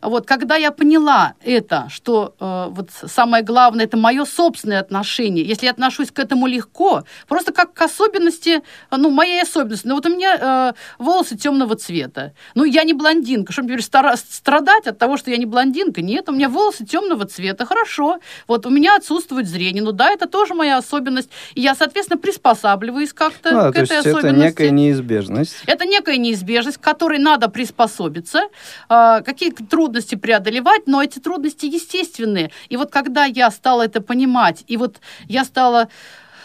[0.00, 5.64] Вот, когда я поняла это, что э, вот самое главное, это мое собственное отношение, если
[5.66, 9.86] я отношусь к этому легко, просто как к особенности, э, ну, моей особенности.
[9.86, 10.36] Ну, вот у меня
[10.68, 12.32] э, волосы темного цвета.
[12.54, 13.52] Ну, я не блондинка.
[13.52, 16.02] Что мне теперь стара- страдать от того, что я не блондинка?
[16.02, 17.66] Нет, у меня волосы темного цвета.
[17.66, 18.18] Хорошо.
[18.48, 19.82] Вот у меня отсутствует зрение.
[19.82, 21.30] Ну, да, это тоже моя особенность.
[21.54, 24.44] И я, соответственно, приспосабливаюсь как-то Ну, да, к то есть этой это особенности.
[24.46, 25.56] некая неизбежность.
[25.66, 28.48] Это некая неизбежность, к которой надо приспособиться,
[28.88, 32.50] э, какие трудности преодолевать, но эти трудности естественные.
[32.68, 34.96] И вот когда я стала это понимать, и вот
[35.28, 35.88] я стала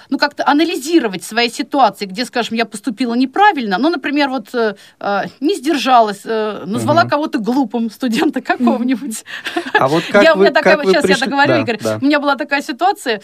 [0.09, 5.21] ну, как-то анализировать свои ситуации, где, скажем, я поступила неправильно, ну, например, вот э, э
[5.39, 7.09] не сдержалась, э, назвала угу.
[7.09, 9.23] кого-то глупым студента какого-нибудь.
[9.73, 11.19] А вот как я, вы, у меня такая, как сейчас пришли...
[11.19, 11.97] я договорю, да, Игорь, да.
[12.01, 13.21] у меня была такая ситуация,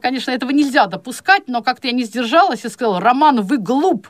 [0.00, 4.08] конечно, этого нельзя допускать, но как-то я не сдержалась и сказала, Роман, вы глуп.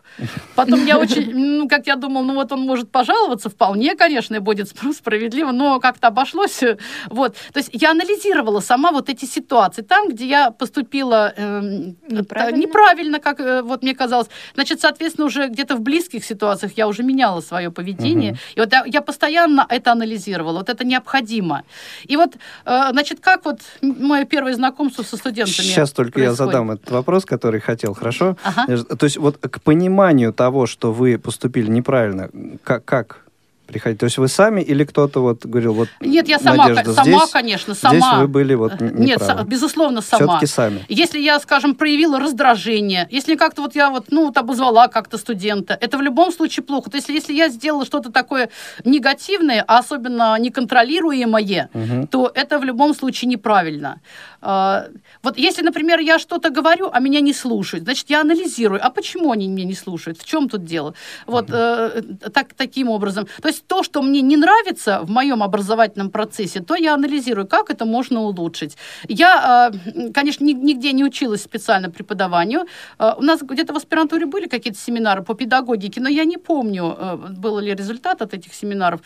[0.55, 4.39] Потом я очень, ну, как я думала, ну, вот он может пожаловаться, вполне, конечно, и
[4.39, 6.61] будет справедливо, но как-то обошлось.
[7.09, 7.37] Вот.
[7.53, 9.83] То есть я анализировала сама вот эти ситуации.
[9.83, 12.59] Там, где я поступила э, неправильно.
[12.59, 14.29] неправильно, как э, вот мне казалось.
[14.55, 18.33] Значит, соответственно, уже где-то в близких ситуациях я уже меняла свое поведение.
[18.33, 18.39] Угу.
[18.57, 20.59] И вот я, я постоянно это анализировала.
[20.59, 21.63] Вот это необходимо.
[22.05, 26.41] И вот, э, значит, как вот мое первое знакомство со студентами Сейчас только происходит?
[26.41, 28.37] я задам этот вопрос, который хотел, хорошо?
[28.43, 28.85] Ага.
[28.97, 32.31] То есть вот к пониманию того, что вы поступили неправильно,
[32.65, 33.26] как, как
[33.67, 33.99] приходить?
[33.99, 37.31] То есть вы сами или кто-то вот говорил, вот Нет, я сама, Надежда, сама здесь,
[37.31, 37.95] конечно, сама.
[37.95, 39.45] Здесь вы были вот не Нет, правы.
[39.45, 40.39] безусловно, сама.
[40.39, 40.85] Все-таки сами.
[40.89, 45.77] Если я, скажем, проявила раздражение, если как-то вот я вот, ну, вот обозвала как-то студента,
[45.81, 46.91] это в любом случае плохо.
[46.91, 48.51] То есть если я сделала что-то такое
[48.85, 52.07] негативное, а особенно неконтролируемое, угу.
[52.07, 54.01] то это в любом случае неправильно.
[54.49, 54.87] А,
[55.25, 59.33] вот если, например, я что-то говорю, а меня не слушают, значит, я анализирую, а почему
[59.33, 60.95] они меня не слушают, в чем тут дело?
[61.27, 63.27] Вот э, так, таким образом.
[63.43, 67.71] То есть то, что мне не нравится в моем образовательном процессе, то я анализирую, как
[67.71, 68.77] это можно улучшить.
[69.09, 72.67] Я, э, конечно, нигде не училась специально преподаванию.
[73.01, 76.97] Э, у нас где-то в аспирантуре были какие-то семинары по педагогике, но я не помню,
[76.97, 79.01] э, был ли результат от этих семинаров.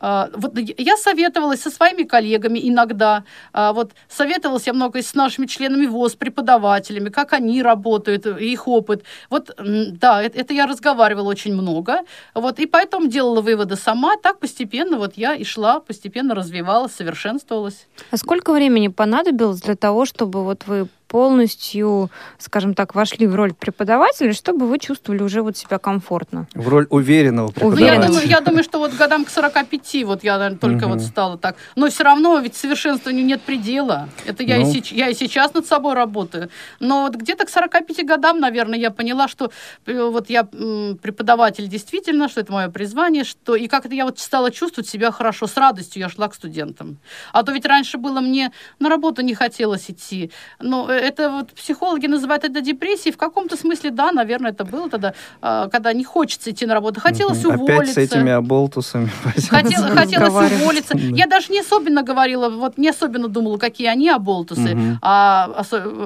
[0.00, 5.46] А, вот я советовалась со своими коллегами иногда, а, вот советовалась я много с нашими
[5.46, 9.04] членами ВОЗ, преподавателями, как они работают, их опыт.
[9.28, 12.00] Вот, да, это я разговаривала очень много,
[12.34, 17.86] вот, и поэтому делала выводы сама, так постепенно вот я и шла, постепенно развивалась, совершенствовалась.
[18.10, 23.52] А сколько времени понадобилось для того, чтобы вот вы полностью, скажем так, вошли в роль
[23.52, 26.46] преподавателя, чтобы вы чувствовали уже вот себя комфортно?
[26.54, 27.94] В роль уверенного преподавателя.
[27.94, 30.94] Я думаю, я думаю что вот годам к 45 вот я, наверное, только угу.
[30.94, 31.56] вот стала так.
[31.74, 34.08] Но все равно ведь совершенствованию нет предела.
[34.24, 34.72] Это я, ну.
[34.72, 36.48] и, я и сейчас над собой работаю.
[36.78, 39.50] Но вот где-то к 45 годам, наверное, я поняла, что
[39.86, 44.52] э, вот я преподаватель действительно, что это мое призвание, что и как-то я вот стала
[44.52, 46.98] чувствовать себя хорошо, с радостью я шла к студентам.
[47.32, 50.30] А то ведь раньше было мне на работу не хотелось идти.
[50.60, 53.12] Но э, это вот психологи называют это депрессией.
[53.12, 57.00] В каком-то смысле, да, наверное, это было тогда, а, когда не хочется идти на работу.
[57.00, 57.54] Хотелось угу.
[57.54, 57.92] уволиться.
[57.92, 59.10] Опять с этими оболтусами.
[59.50, 60.96] Хотел, хотелось уволиться.
[60.96, 64.98] Я даже не особенно говорила, вот не особенно думала, какие они оболтусы, угу.
[65.02, 65.62] а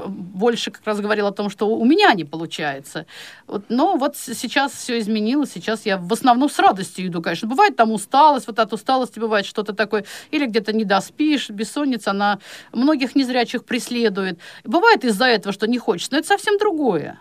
[0.09, 3.07] больше как раз говорила о том, что у меня не получается.
[3.47, 7.49] Вот, но вот сейчас все изменилось, сейчас я в основном с радостью иду, конечно.
[7.49, 12.39] Бывает там усталость, вот от усталости бывает что-то такое, или где-то не доспишь, бессонница, она
[12.73, 14.39] многих незрячих преследует.
[14.65, 17.19] Бывает из-за этого, что не хочется, но это совсем другое.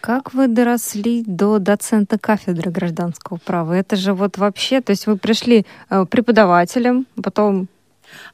[0.00, 3.74] Как вы доросли до доцента кафедры гражданского права?
[3.74, 7.68] Это же вот вообще, то есть вы пришли э, преподавателем, потом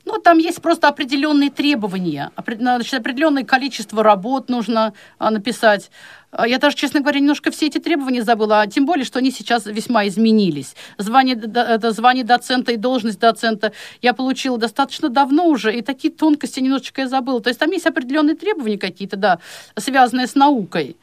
[0.04, 5.90] ну, там есть просто определенные требования, значит, определенное количество работ нужно а, написать.
[6.32, 9.30] А, я даже, честно говоря, немножко все эти требования забыла, а тем более, что они
[9.30, 10.74] сейчас весьма изменились.
[10.96, 16.60] Звание, это звание доцента и должность доцента я получила достаточно давно уже, и такие тонкости
[16.60, 17.40] немножечко я забыла.
[17.40, 19.38] То есть там есть определенные требования какие-то, да,
[19.76, 20.96] связанные с наукой.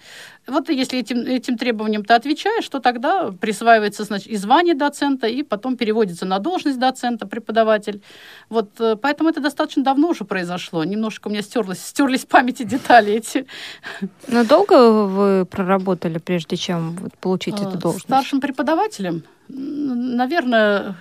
[0.49, 5.43] Вот если этим, этим требованиям ты отвечаешь, то тогда присваивается значит, и звание доцента, и
[5.43, 8.01] потом переводится на должность доцента, преподаватель.
[8.49, 10.83] Вот, э, поэтому это достаточно давно уже произошло.
[10.83, 13.45] Немножко у меня стерлось, стерлись памяти детали эти.
[14.27, 18.05] Но долго вы проработали, прежде чем получить эту э, должность?
[18.05, 19.23] Старшим преподавателем?
[19.47, 20.95] Наверное,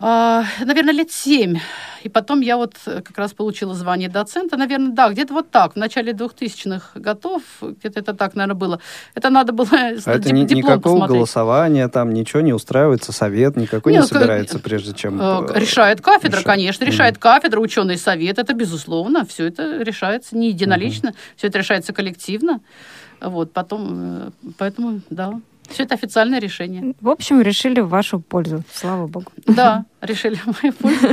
[0.00, 1.58] а, наверное, лет семь.
[2.02, 4.56] И потом я вот как раз получила звание доцента.
[4.56, 8.80] Наверное, да, где-то вот так, в начале 2000-х годов, где-то это так, наверное, было.
[9.14, 11.16] Это надо было а это ни, никакого посмотреть.
[11.16, 15.20] голосования, там ничего не устраивается, совет никакой Нет, не собирается, прежде чем...
[15.20, 16.46] Э, э, решает кафедра, решает.
[16.46, 21.48] конечно, решает mm кафедра, ученый совет, это безусловно, все это решается не единолично, mm все
[21.48, 22.60] это решается коллективно.
[23.20, 25.40] Вот, потом, э, поэтому, да.
[25.68, 26.94] Все это официальное решение.
[27.00, 29.32] В общем, решили в вашу пользу, слава богу.
[29.46, 31.08] Да, решили в мою пользу.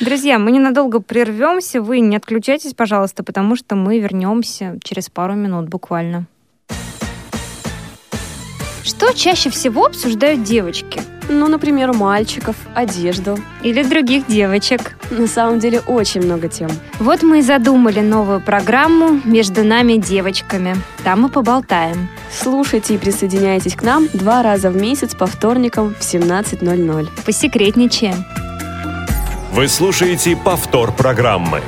[0.00, 1.80] Друзья, мы ненадолго прервемся.
[1.80, 6.26] Вы не отключайтесь, пожалуйста, потому что мы вернемся через пару минут буквально.
[8.82, 11.13] Что чаще всего обсуждают девочки?
[11.28, 13.38] Ну, например, мальчиков, одежду.
[13.62, 14.96] Или других девочек.
[15.10, 16.68] На самом деле очень много тем.
[16.98, 20.76] Вот мы и задумали новую программу «Между нами девочками».
[21.02, 22.08] Там мы поболтаем.
[22.30, 27.08] Слушайте и присоединяйтесь к нам два раза в месяц по вторникам в 17.00.
[27.24, 28.24] Посекретничаем.
[29.52, 31.62] Вы слушаете повтор программы.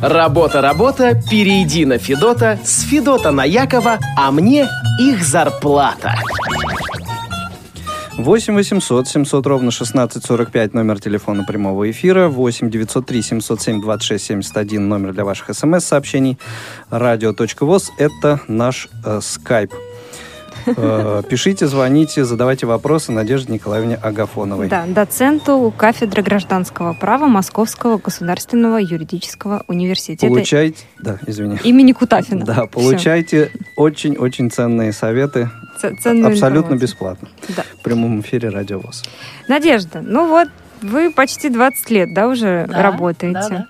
[0.00, 4.68] Работа, работа, перейди на Федота, с Федота на Якова, а мне
[5.00, 6.14] их зарплата.
[8.18, 15.12] 8 800 700 ровно 1645 номер телефона прямого эфира, 8 903 707 26 71 номер
[15.12, 16.36] для ваших смс-сообщений,
[16.90, 19.72] радио.воз– это наш э, скайп.
[19.72, 19.87] Э,
[21.28, 24.68] пишите, звоните, задавайте вопросы Надежде Николаевне Агафоновой.
[24.68, 31.58] Да, доценту кафедры гражданского права Московского государственного юридического университета Получайте, да, извини.
[31.64, 32.44] имени Кутафина.
[32.44, 35.50] Да, получайте очень-очень ценные советы
[36.02, 37.28] ценную абсолютно бесплатно.
[37.56, 37.62] Да.
[37.78, 39.04] В прямом эфире Радио ВОЗ.
[39.48, 40.48] Надежда, ну вот
[40.82, 43.40] вы почти 20 лет, да, уже Да, работаете.
[43.40, 43.66] да, да.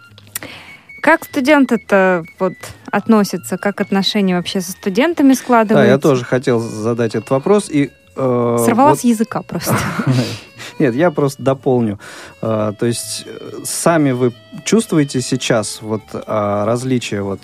[1.03, 2.55] Как студенты-то вот
[2.91, 5.91] относятся, как отношения вообще со студентами Да, складываются?
[5.91, 7.69] я тоже хотел задать этот вопрос.
[7.71, 9.77] И, э, Сорвалась вот- с языка просто.
[10.79, 11.99] Нет, я просто дополню.
[12.43, 14.33] Э, То есть э, сами вы
[14.65, 17.41] чувствуете сейчас вот э, различия, вот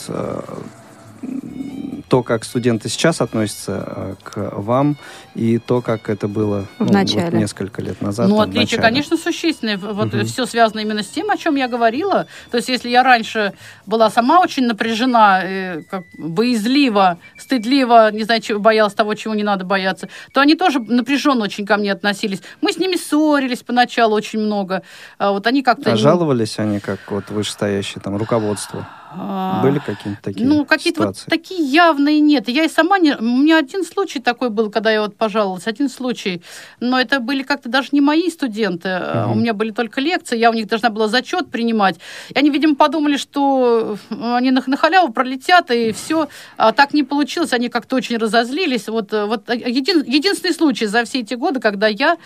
[2.09, 4.97] то, как студенты сейчас относятся э, к вам,
[5.35, 7.39] и то, как это было В ну, вот начале.
[7.39, 8.29] несколько лет назад.
[8.29, 8.83] Ну, там, отличие, начале.
[8.83, 9.79] конечно, существенное.
[9.79, 10.25] Вот Мгм.
[10.27, 12.27] все связано именно с тем, о чем я говорила.
[12.51, 13.53] То есть, если я раньше
[13.87, 19.43] была сама очень напряжена, э, как боязлива, стыдлива, не знаю, чего, боялась того, чего не
[19.43, 22.41] надо бояться, то они тоже напряженно очень ко мне относились.
[22.61, 24.83] Мы с ними ссорились поначалу очень много.
[25.19, 25.91] А вот они как-то...
[25.91, 28.87] А не- жаловались они, как вот вышестоящие там руководство?
[29.17, 31.31] А, Были какие-то такие Ну, какие-то вот ситуации?
[31.31, 32.49] такие явные нет.
[32.49, 33.15] Я и сама не...
[33.17, 36.43] У меня один случай такой был, когда я вот пожаловалась, один случай.
[36.81, 38.89] Но это были как-то даже не мои студенты.
[38.89, 41.97] а У меня были только лекции, я у них должна была зачет принимать.
[42.31, 46.29] И они, видимо, подумали, что они на, на халяву пролетят, и все.
[46.57, 48.89] А так не получилось, они как-то очень разозлились.
[48.89, 52.17] Вот, э, вот един- единственный случай за все эти годы, когда я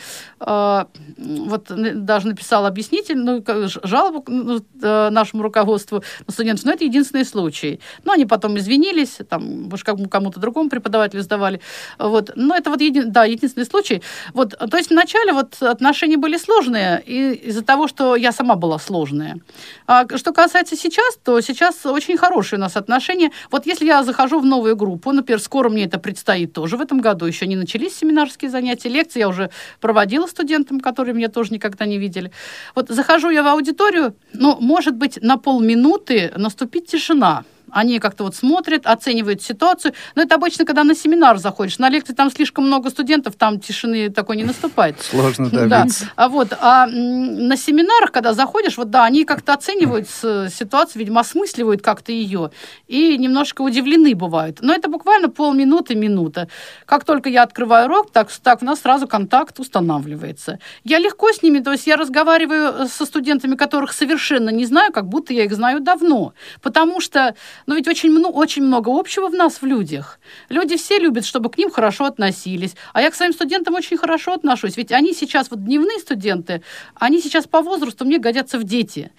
[0.40, 0.84] э,
[1.16, 1.66] вот
[2.04, 3.44] даже написала объяснительную
[3.84, 7.80] жалобу ну, э, нашему руководству студентов, но это единственный случай.
[8.04, 11.60] Но они потом извинились, там, как- кому-то другому преподавателю сдавали.
[11.98, 12.30] Вот.
[12.36, 14.02] Но это вот един- да, единственный случай.
[14.34, 18.78] Вот, то есть вначале вот отношения были сложные и из-за того, что я сама была
[18.78, 19.38] сложная.
[19.86, 23.30] А что касается сейчас, то сейчас очень хорошие у нас отношения.
[23.50, 27.00] Вот если я захожу в новую группу, например, скоро мне это предстоит тоже в этом
[27.00, 31.86] году, еще не начались семинарские занятия, лекции я уже проводила студентам, которые меня тоже никогда
[31.86, 32.30] не видели.
[32.74, 36.32] Вот захожу я в аудиторию, ну, может быть, на полминуты
[36.68, 37.44] наступит тишина.
[37.70, 39.94] Они как-то вот смотрят, оценивают ситуацию.
[40.14, 41.78] Но это обычно, когда на семинар заходишь.
[41.78, 45.00] На лекции там слишком много студентов, там тишины такой не наступает.
[45.00, 46.10] Сложно Да, добиться.
[46.16, 51.82] а вот, а на семинарах, когда заходишь, вот да, они как-то оценивают ситуацию, видимо, осмысливают
[51.82, 52.50] как-то ее,
[52.86, 54.58] и немножко удивлены бывают.
[54.60, 56.48] Но это буквально полминуты, минута.
[56.86, 60.58] Как только я открываю рот, так, так у нас сразу контакт устанавливается.
[60.84, 65.06] Я легко с ними, то есть я разговариваю со студентами, которых совершенно не знаю, как
[65.08, 66.32] будто я их знаю давно.
[66.62, 67.34] Потому что,
[67.66, 70.18] ну ведь очень, мно- очень много общего в нас, в людях.
[70.48, 72.74] Люди все любят, чтобы к ним хорошо относились.
[72.92, 74.76] А я к своим студентам очень хорошо отношусь.
[74.76, 76.62] Ведь они сейчас, вот дневные студенты,
[76.94, 79.10] они сейчас по возрасту мне годятся в дети.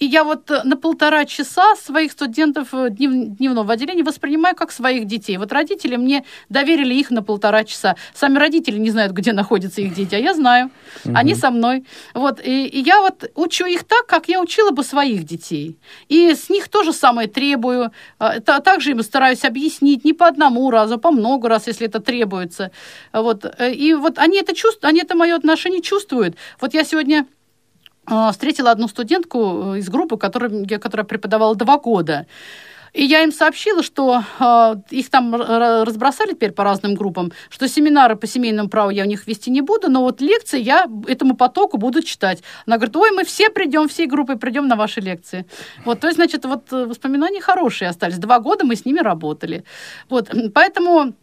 [0.00, 4.72] И я вот э, на полтора часа своих студентов э, днев- дневного отделения воспринимаю как
[4.72, 5.36] своих детей.
[5.38, 7.94] Вот родители мне доверили их на полтора часа.
[8.14, 10.70] Сами родители не знают, где находятся их дети, а я знаю.
[11.14, 11.84] Они со мной.
[12.14, 12.40] Вот.
[12.44, 15.78] И, и я вот учу их так, как я учила бы своих детей.
[16.08, 17.90] И с них тоже самое требую.
[18.18, 21.86] А, та- Также им стараюсь объяснить не по одному разу, а по много раз, если
[21.86, 22.70] это требуется.
[23.12, 23.44] Вот.
[23.44, 26.34] Э, И вот они это чувствуют, они это мое отношение чувствуют.
[26.60, 27.26] Вот я сегодня
[28.32, 32.26] встретила одну студентку э, из группы, которая, которая преподавала два года.
[32.92, 38.14] И я им сообщила, что э, их там разбросали теперь по разным группам, что семинары
[38.14, 41.76] по семейному праву я у них вести не буду, но вот лекции я этому потоку
[41.76, 42.42] буду читать.
[42.66, 45.44] Она говорит, ой, мы все придем, всей группой придем на ваши лекции.
[45.84, 48.18] Вот, то есть, значит, вот э, воспоминания хорошие остались.
[48.18, 49.64] Два года мы с ними работали.
[50.08, 51.14] Вот, поэтому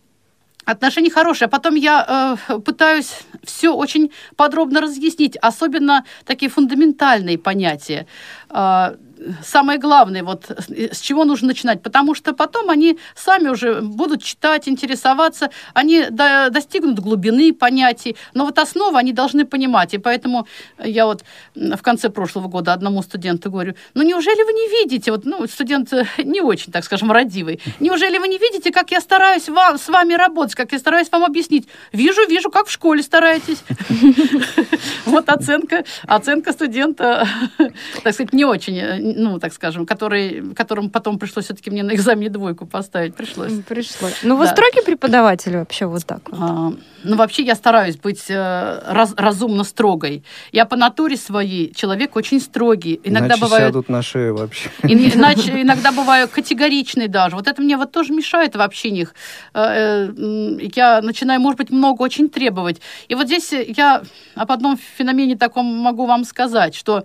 [0.66, 1.48] Отношения хорошие.
[1.48, 8.06] А потом я э, пытаюсь все очень подробно разъяснить, особенно такие фундаментальные понятия.
[8.50, 8.96] Э,
[9.44, 14.68] самое главное, вот с чего нужно начинать, потому что потом они сами уже будут читать,
[14.68, 19.94] интересоваться, они до- достигнут глубины понятий, но вот основу они должны понимать.
[19.94, 21.24] И поэтому я вот
[21.56, 25.94] в конце прошлого года одному студенту говорю, ну неужели вы не видите, вот ну, студент
[25.94, 29.88] э, не очень, так скажем, родивый, неужели вы не видите, как я стараюсь вам, с
[29.90, 31.68] вами работать, как я стараюсь вам объяснить?
[31.92, 33.64] Вижу, вижу, как в школе стараетесь.
[35.06, 37.28] Вот оценка, оценка студента,
[38.04, 42.30] так сказать, не очень, ну, так скажем, который, которым потом пришлось все-таки мне на экзамене
[42.30, 43.54] двойку поставить, пришлось.
[43.68, 44.20] Пришлось.
[44.24, 44.52] Ну, вы Да.
[44.52, 46.40] строгий преподаватель вообще вот так вот?
[46.42, 50.24] А, ну, вообще я стараюсь быть э, раз- разумно строгой.
[50.52, 53.00] Я по натуре своей человек очень строгий.
[53.04, 53.68] Иногда Иначе бывает...
[53.68, 54.70] сядут на шею вообще.
[54.84, 57.36] Иначе иногда бываю категоричной даже.
[57.36, 59.14] Вот это мне вот тоже мешает в общениях.
[59.54, 62.82] Э, э, Я начинаю, может быть, много очень требовать.
[63.08, 64.04] И вот здесь я
[64.36, 67.04] об одном феномене таком могу вам сказать, что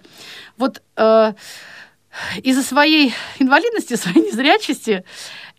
[0.56, 1.32] вот э,
[2.42, 5.04] из-за своей инвалидности, своей незрячести,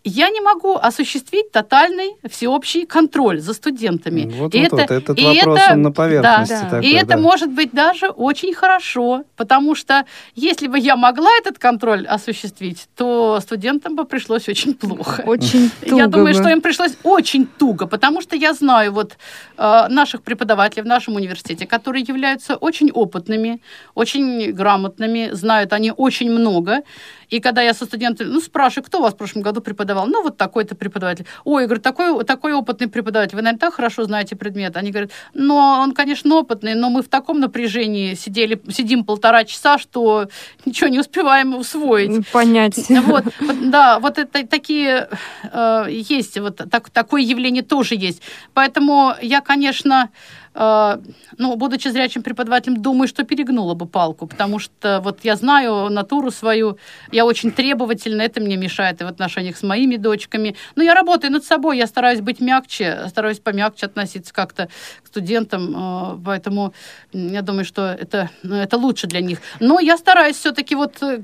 [0.04, 4.30] я не могу осуществить тотальный всеобщий контроль за студентами.
[4.32, 6.70] Вот, И вот, это- вот, этот и вопрос, это- он на поверхности да.
[6.70, 7.16] такой, и это да.
[7.18, 13.40] может быть даже очень хорошо, потому что если бы я могла этот контроль осуществить, то
[13.42, 15.22] студентам бы пришлось очень плохо.
[15.26, 16.40] Очень туго Я думаю, бы.
[16.40, 19.16] что им пришлось очень туго, потому что я знаю вот
[19.58, 23.60] э, наших преподавателей в нашем университете, которые являются очень опытными,
[23.94, 26.82] очень грамотными, знают они очень много.
[27.30, 30.06] И когда я со студентами, ну, спрашиваю, кто у вас в прошлом году преподавал?
[30.06, 31.26] Ну, вот такой-то преподаватель.
[31.44, 34.76] Ой, говорю, такой, такой опытный преподаватель, вы, наверное, так хорошо знаете предмет.
[34.76, 39.78] Они говорят, ну, он, конечно, опытный, но мы в таком напряжении сидели, сидим полтора часа,
[39.78, 40.28] что
[40.64, 42.28] ничего не успеваем усвоить.
[42.28, 42.88] Понять.
[42.88, 43.24] Вот,
[43.62, 45.08] да, вот это такие
[45.52, 48.22] э, есть, вот так, такое явление тоже есть.
[48.54, 50.10] Поэтому я, конечно,
[50.58, 56.32] ну, будучи зрячим преподавателем, думаю, что перегнула бы палку, потому что вот я знаю натуру
[56.32, 56.78] свою,
[57.12, 60.56] я очень требовательна, это мне мешает и в отношениях с моими дочками.
[60.74, 64.68] Но я работаю над собой, я стараюсь быть мягче, стараюсь помягче относиться как-то
[65.04, 66.72] к студентам, э, поэтому
[67.12, 69.38] я думаю, что это, ну, это лучше для них.
[69.60, 71.20] Но я стараюсь все-таки вот э,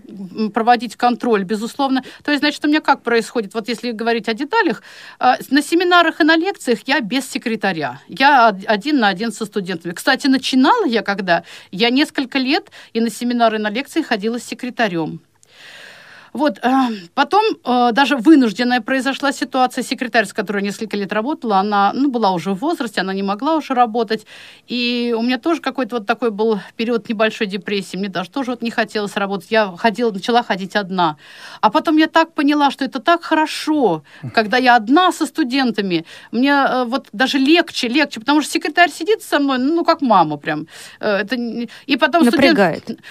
[0.55, 2.03] проводить контроль, безусловно.
[2.25, 4.83] То есть, значит, у меня как происходит, вот если говорить о деталях,
[5.21, 8.01] э, на семинарах и на лекциях я без секретаря.
[8.09, 9.93] Я од- один на один со студентами.
[9.93, 11.43] Кстати, начинала я когда?
[11.71, 15.21] Я несколько лет и на семинары, и на лекции ходила с секретарем.
[16.35, 16.71] Вот, э,
[17.15, 19.85] потом э, даже вынужденная произошла ситуация.
[19.85, 23.57] Секретарь, с которой несколько лет работала, она ну, была уже в возрасте, она не могла
[23.57, 24.27] уже работать.
[24.67, 27.97] И у меня тоже какой-то вот такой был период небольшой депрессии.
[27.97, 29.53] Мне даже тоже вот не хотелось работать.
[29.53, 31.19] Я ходила, начала ходить одна.
[31.61, 34.03] А потом я так поняла, что это так хорошо,
[34.35, 36.05] когда я одна со студентами.
[36.33, 40.37] Мне э, вот даже легче, легче, потому что секретарь сидит со мной, ну, как мама
[40.37, 40.67] прям.
[40.99, 42.57] Это, и потом студент-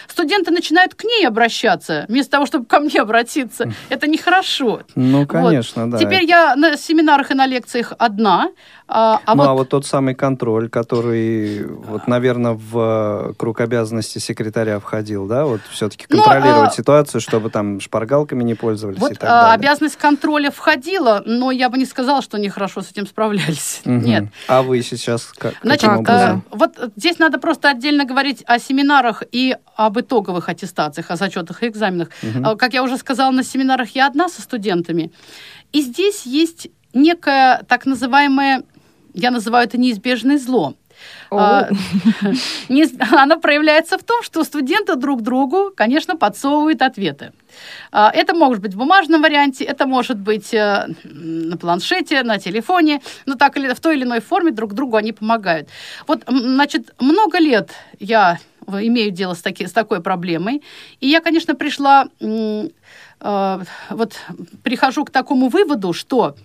[0.09, 3.71] студенты начинают к ней обращаться, вместо того, чтобы ко мне обратиться.
[3.89, 4.81] Это нехорошо.
[4.95, 5.29] Ну, Вот.
[5.29, 5.97] конечно, да.
[5.97, 8.49] Теперь я на семинарах и на лекциях одна.
[8.87, 13.61] А, а ну, вот, а вот тот самый контроль, который, вот, наверное, в э, круг
[13.61, 18.99] обязанностей секретаря входил, да, вот все-таки Ну, контролировать а- ситуацию, чтобы там шпаргалками не пользовались
[18.99, 19.53] вот, и так а, далее.
[19.69, 23.81] обязанность контроля входила, но я бы не сказала, что они хорошо с этим справлялись.
[23.85, 24.03] Мгм.
[24.05, 24.23] Нет.
[24.47, 26.43] А вы сейчас как, Значит, каким образом?
[26.51, 31.63] э, вот здесь надо просто отдельно говорить о семинарах и об итоговых аттестациях, о зачетах
[31.63, 32.09] и экзаменах.
[32.21, 35.11] Э, Как я уже сказала, на семинарах я одна со студентами.
[35.71, 38.63] И здесь есть некое так называемое,
[39.13, 40.73] я называю это неизбежное зло.
[41.31, 41.69] А,
[42.69, 47.31] неиз- Оно проявляется в том, что студенты друг другу, конечно, подсовывают ответы.
[47.91, 53.01] А, Это может быть в бумажном варианте, это может быть э, на планшете, на телефоне,
[53.25, 55.67] но так или в той или иной форме друг другу они помогают.
[56.07, 58.37] Вот, значит, много лет я
[58.67, 60.61] в- имею дело с, таки, с такой проблемой,
[61.01, 63.59] и я, конечно, пришла, э,
[63.89, 64.13] вот
[64.63, 66.35] прихожу к такому выводу, что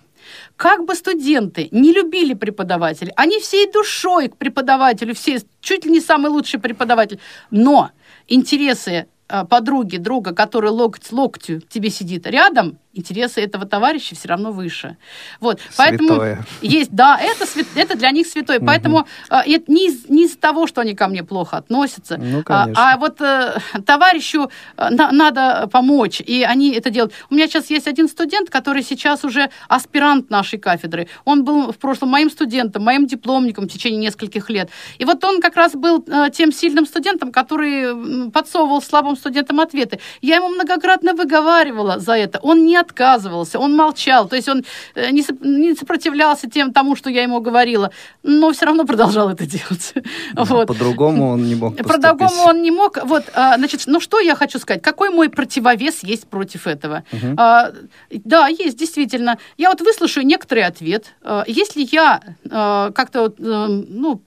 [0.57, 6.01] как бы студенты не любили преподавателей, они всей душой к преподавателю, все, чуть ли не
[6.01, 7.91] самый лучший преподаватель, но
[8.27, 14.51] интересы э, подруги, друга, который локоть локтю тебе сидит рядом, интересы этого товарища все равно
[14.51, 14.97] выше.
[15.41, 16.45] Вот, поэтому Святое.
[16.63, 17.45] есть, да, это,
[17.77, 18.61] это для них святое.
[18.61, 22.41] Поэтому э, это не, из, не из того, что они ко мне плохо относятся, Ну,
[22.41, 22.93] а, конечно.
[22.93, 27.13] а вот э, товарищу э, на- надо помочь, и они это делают.
[27.31, 31.09] У меня сейчас есть один студент, который сейчас уже аспирант нашей кафедры.
[31.25, 34.71] Он был в прошлом моим студентом, моим дипломником в течение нескольких лет.
[34.99, 40.01] И вот он как раз был э, тем сильным студентом, который подсовывал слабым студентам ответы.
[40.23, 42.39] Я ему многократно выговаривала за это.
[42.43, 44.29] Он не отказывался, он молчал.
[44.29, 44.65] То есть он
[44.95, 47.91] э, не, соп- не сопротивлялся тем тому, что я ему говорила,
[48.23, 49.95] но все равно продолжал это делать.
[50.35, 50.67] Да, Вот.
[50.69, 51.77] По-другому он не мог.
[51.77, 52.99] По-другому он не мог.
[53.05, 54.83] Вот, а, значит, ну что я хочу сказать?
[54.83, 57.03] Какой мой противовес есть против этого?
[57.37, 57.73] А,
[58.11, 59.39] да, есть, действительно.
[59.57, 61.15] Я вот выслушаю некоторый ответ.
[61.23, 64.21] А, Если я как-то, э, ну,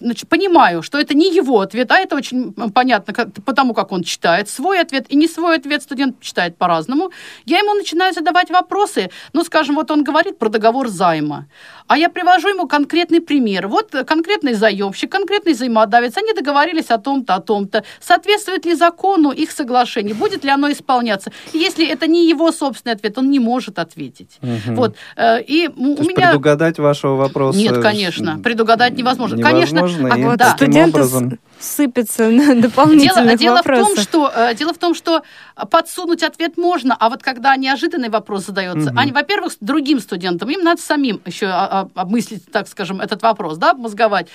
[0.00, 4.02] значит, понимаю, что это не его ответ, а это очень понятно, как, потому как он
[4.02, 7.10] читает свой ответ, и не свой ответ студент читает по-разному,
[7.46, 9.10] я ему начинаю задавать вопросы.
[9.32, 11.46] Ну, скажем, вот он говорит про договор займа,
[11.86, 13.68] а я привожу ему конкретный пример.
[13.68, 17.84] Вот конкретный заемщик, конкретный взаимодавец, они договорились о том-то, о том-то.
[18.00, 20.14] Соответствует ли закону их соглашение?
[20.14, 21.32] Будет ли оно исполняться?
[21.52, 24.38] Если это не его собственный ответ, он не может ответить.
[24.42, 24.74] Мгм.
[24.74, 24.96] Вот.
[25.16, 26.28] э, И То у меня...
[26.28, 27.58] предугадать вашего вопроса...
[27.58, 29.37] Нет, конечно, предугадать невозможно.
[29.38, 30.50] Невозможно, Конечно, и А вот да.
[30.56, 34.94] студенты образом- с- сыпятся на Дело, дополнительных дело в том, что э, дело в том,
[34.94, 35.22] что
[35.70, 38.98] подсунуть ответ можно, а вот когда неожиданный вопрос задается, Мгм.
[38.98, 43.58] они, во-первых, другим студентам, им надо самим еще а, а, обмыслить, так скажем, этот вопрос,
[43.58, 44.28] да, мозговать.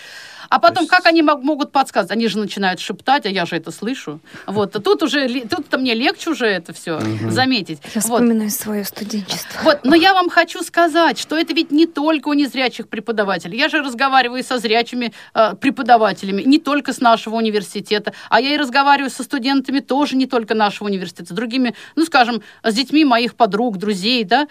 [0.50, 2.12] А потом, есть- как они мог- могут подсказать?
[2.12, 4.20] Они же начинают шептать, а я же это слышу.
[4.46, 7.00] Вот, а тут уже, тут-то мне легче уже это все
[7.30, 7.80] заметить.
[7.96, 8.22] Я Вот.
[8.22, 9.62] вспоминаю свое студенчество.
[9.64, 13.58] Вот, но я вам хочу сказать, что это ведь не только у незрячих преподавателей.
[13.58, 18.58] Я же разговариваю со зрячими э, преподавателями, не только с нашего университета, а я и
[18.58, 23.36] разговариваю со студентами тоже не только нашего университета, с другими, ну, скажем, с детьми моих
[23.36, 24.48] подруг, друзей, да.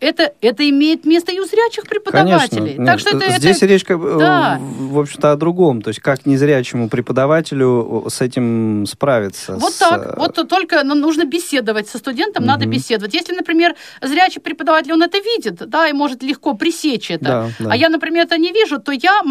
[0.00, 2.74] Это, это имеет место и у зрячих преподавателей.
[2.76, 2.86] Конечно.
[2.86, 4.58] Так Нет, что это, Здесь это- речь, как Да.
[4.60, 5.82] в общем-то, о другом.
[5.82, 9.56] То есть, как незрячему преподавателю с этим справиться.
[9.56, 10.06] Вот с, так.
[10.06, 12.72] э, Вот только ну, нужно беседовать со студентом, надо Мгм.
[12.76, 13.14] беседовать.
[13.14, 17.24] Если, например, зрячий преподаватель, он это видит, да, и может легко пресечь это.
[17.24, 17.70] Да, да.
[17.72, 19.22] А я, например, это не вижу, то я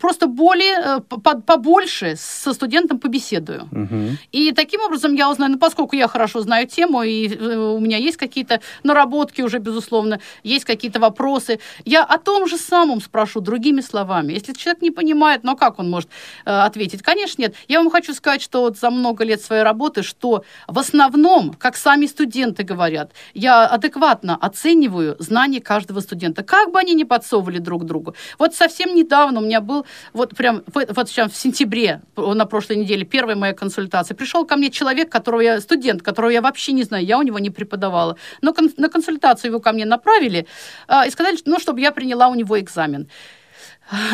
[0.00, 3.68] просто более, э, по- побольше со студентом побеседую.
[3.70, 4.18] мгм.
[4.32, 7.96] И таким образом я узнаю, ну, поскольку я хорошо знаю тему, и э, у меня
[7.96, 9.99] есть какие-то наработки уже, безусловно,
[10.42, 14.32] есть какие-то вопросы, я о том же самом спрошу другими словами.
[14.32, 16.08] Если человек не понимает, ну, как он может
[16.44, 17.02] э, ответить?
[17.02, 17.54] Конечно, нет.
[17.68, 21.76] Я вам хочу сказать, что вот за много лет своей работы, что в основном, как
[21.76, 27.84] сами студенты говорят, я адекватно оцениваю знания каждого студента, как бы они ни подсовывали друг
[27.84, 28.14] другу.
[28.38, 33.04] Вот совсем недавно у меня был, вот прям вот сейчас в сентябре, на прошлой неделе,
[33.04, 37.04] первая моя консультация, пришел ко мне человек, которого я, студент, которого я вообще не знаю,
[37.04, 40.46] я у него не преподавала, но кон- на консультацию его ко мне направили
[40.88, 43.08] а, и сказали, ну, чтобы я приняла у него экзамен.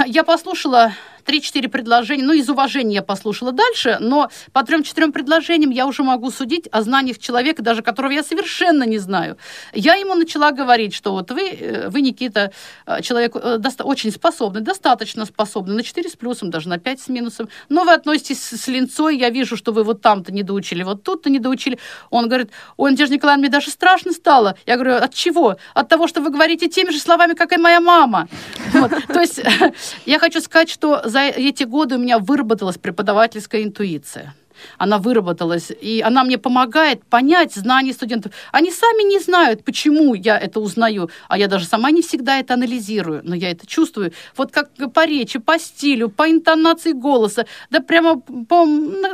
[0.06, 0.92] Я послушала
[1.26, 6.30] 3-4 предложения, ну, из уважения я послушала дальше, но по трем-четырем предложениям я уже могу
[6.30, 9.36] судить о знаниях человека, даже которого я совершенно не знаю.
[9.72, 12.52] Я ему начала говорить, что вот вы, э, вы Никита,
[12.86, 17.08] э, человек э, очень способный, достаточно способный, на 4 с плюсом, даже на 5 с
[17.08, 21.02] минусом, но вы относитесь с, линцой, я вижу, что вы вот там-то не доучили, вот
[21.02, 21.78] тут-то не доучили.
[22.10, 24.56] Он говорит, ой, Надежда Николаевна, мне даже страшно стало.
[24.66, 25.56] Я говорю, от чего?
[25.74, 28.28] От того, что вы говорите теми же словами, как и моя мама.
[28.72, 29.40] То есть
[30.06, 34.34] я хочу сказать, что за эти годы у меня выработалась преподавательская интуиция.
[34.78, 38.32] Она выработалась, и она мне помогает понять знания студентов.
[38.52, 42.54] Они сами не знают, почему я это узнаю, а я даже сама не всегда это
[42.54, 44.12] анализирую, но я это чувствую.
[44.36, 48.66] Вот как по речи, по стилю, по интонации голоса, да прямо по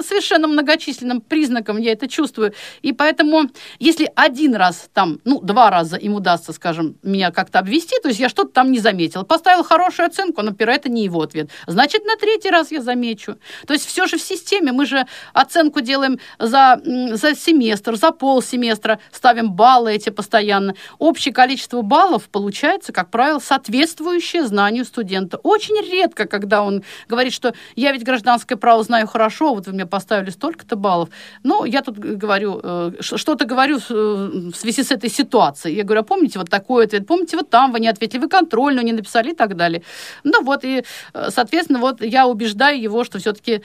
[0.02, 2.52] совершенно многочисленным признакам я это чувствую.
[2.82, 7.96] И поэтому, если один раз там, ну, два раза им удастся, скажем, меня как-то обвести,
[8.02, 11.22] то есть я что-то там не заметила, поставила хорошую оценку, а, например, это не его
[11.22, 13.36] ответ, значит, на третий раз я замечу.
[13.66, 18.98] То есть все же в системе, мы же оценку делаем за, за семестр, за полсеместра,
[19.10, 20.74] ставим баллы эти постоянно.
[20.98, 25.38] Общее количество баллов получается, как правило, соответствующее знанию студента.
[25.42, 29.86] Очень редко, когда он говорит, что я ведь гражданское право знаю хорошо, вот вы мне
[29.86, 31.08] поставили столько-то баллов.
[31.42, 35.76] Ну, я тут говорю, э, что-то говорю э, в связи с этой ситуацией.
[35.76, 38.84] Я говорю, а помните вот такой ответ, помните вот там вы не ответили, вы контрольную
[38.84, 39.82] не написали и так далее.
[40.24, 43.62] Ну вот, и, э, соответственно, вот я убеждаю его, что все-таки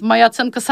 [0.00, 0.71] моя оценка соответствует.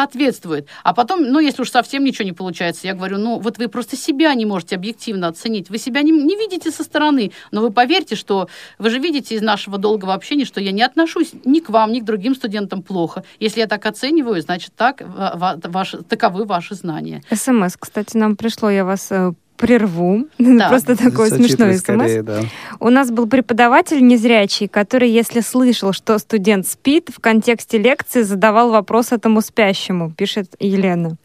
[0.82, 3.96] А потом, ну, если уж совсем ничего не получается, я говорю, ну, вот вы просто
[3.96, 5.70] себя не можете объективно оценить.
[5.70, 7.32] Вы себя не, не видите со стороны.
[7.50, 8.48] Но вы поверьте, что
[8.78, 12.00] вы же видите из нашего долгого общения, что я не отношусь ни к вам, ни
[12.00, 13.24] к другим студентам плохо.
[13.38, 17.22] Если я так оцениваю, значит, так, ва- ва- ваши, таковы ваши знания.
[17.30, 20.26] СМС, кстати, нам пришло, я вас э, прерву.
[20.38, 20.68] Да.
[20.68, 21.80] Просто такой Зачитывай смешной смс.
[21.80, 22.40] скорее, да.
[22.80, 28.70] У нас был преподаватель незрячий, который, если слышал, что студент спит, в контексте лекции задавал
[28.70, 31.16] вопрос этому спящему, пишет Елена.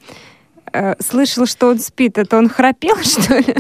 [0.74, 2.18] Э, Слышал, что он спит.
[2.18, 3.56] Это он храпел, что ли?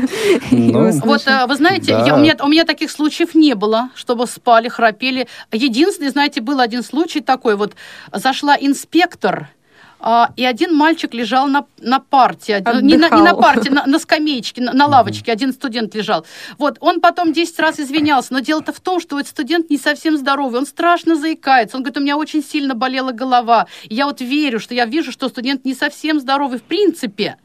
[0.51, 2.05] Ну, Вот, э, вы знаете, Да.
[2.05, 5.27] я- у, меня, у меня таких случаев не было, чтобы спали, храпели.
[5.53, 7.55] Единственный, знаете, был один случай такой.
[7.55, 7.73] Вот
[8.11, 9.47] зашла инспектор,
[10.07, 12.57] а, и один мальчик лежал на, на парте.
[12.57, 15.31] Один- Не на, не на парте, на, на скамеечке, на, на лавочке.
[15.31, 16.25] Один студент лежал.
[16.59, 18.31] Вот, он потом 10 раз извинялся.
[18.31, 20.59] Но дело-то в том, что этот студент не совсем здоровый.
[20.59, 21.75] Он страшно заикается.
[21.77, 23.65] Он говорит, у меня очень сильно болела голова.
[23.89, 27.37] Я вот верю, что я вижу, что студент не совсем здоровый в принципе.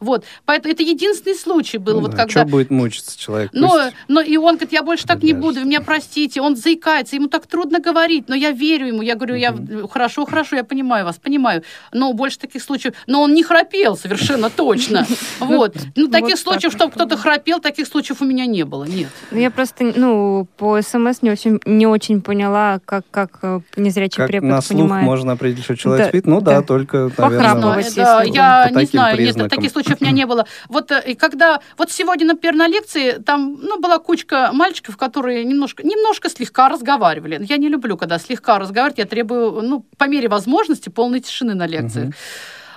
[0.00, 0.24] Вот.
[0.44, 2.30] Поэтому это единственный случай был, Ну вот да, когда...
[2.42, 3.50] Что будет мучиться человек?
[3.52, 6.40] Но, Пусть- но и он говорит, я больше так не буду, вы меня простите.
[6.40, 9.02] Он заикается, ему так трудно говорить, но я верю ему.
[9.02, 9.54] Я говорю, я
[9.90, 11.62] хорошо, хорошо, я понимаю вас, понимаю.
[11.92, 12.94] Но больше таких случаев...
[13.06, 15.06] Но он не храпел совершенно точно.
[15.38, 15.76] Вот.
[15.94, 19.08] Ну, таких так случаев, чтобы кто-то храпел, таких случаев у меня не было, нет.
[19.30, 24.16] Ну, Я просто, ну, по СМС не очень, не очень поняла, как, как э, незрячий
[24.18, 25.04] Как препод на слух понимает.
[25.04, 26.26] можно определить, что человек Да, спит?
[26.26, 26.62] Ну да, да.
[26.62, 29.58] только, наверное, Похрапывать, Да, если я не знаю, нет, признакам.
[29.66, 30.46] Таких случаев у меня не было.
[30.68, 35.44] Вот э, и когда, вот сегодня, например, на лекции, там, ну, была кучка мальчиков, которые
[35.44, 37.44] немножко, немножко слегка разговаривали.
[37.48, 41.66] Я не люблю, когда слегка разговаривать, я требую, ну, по мере возможности, полной тишины на
[41.66, 42.14] лекциях.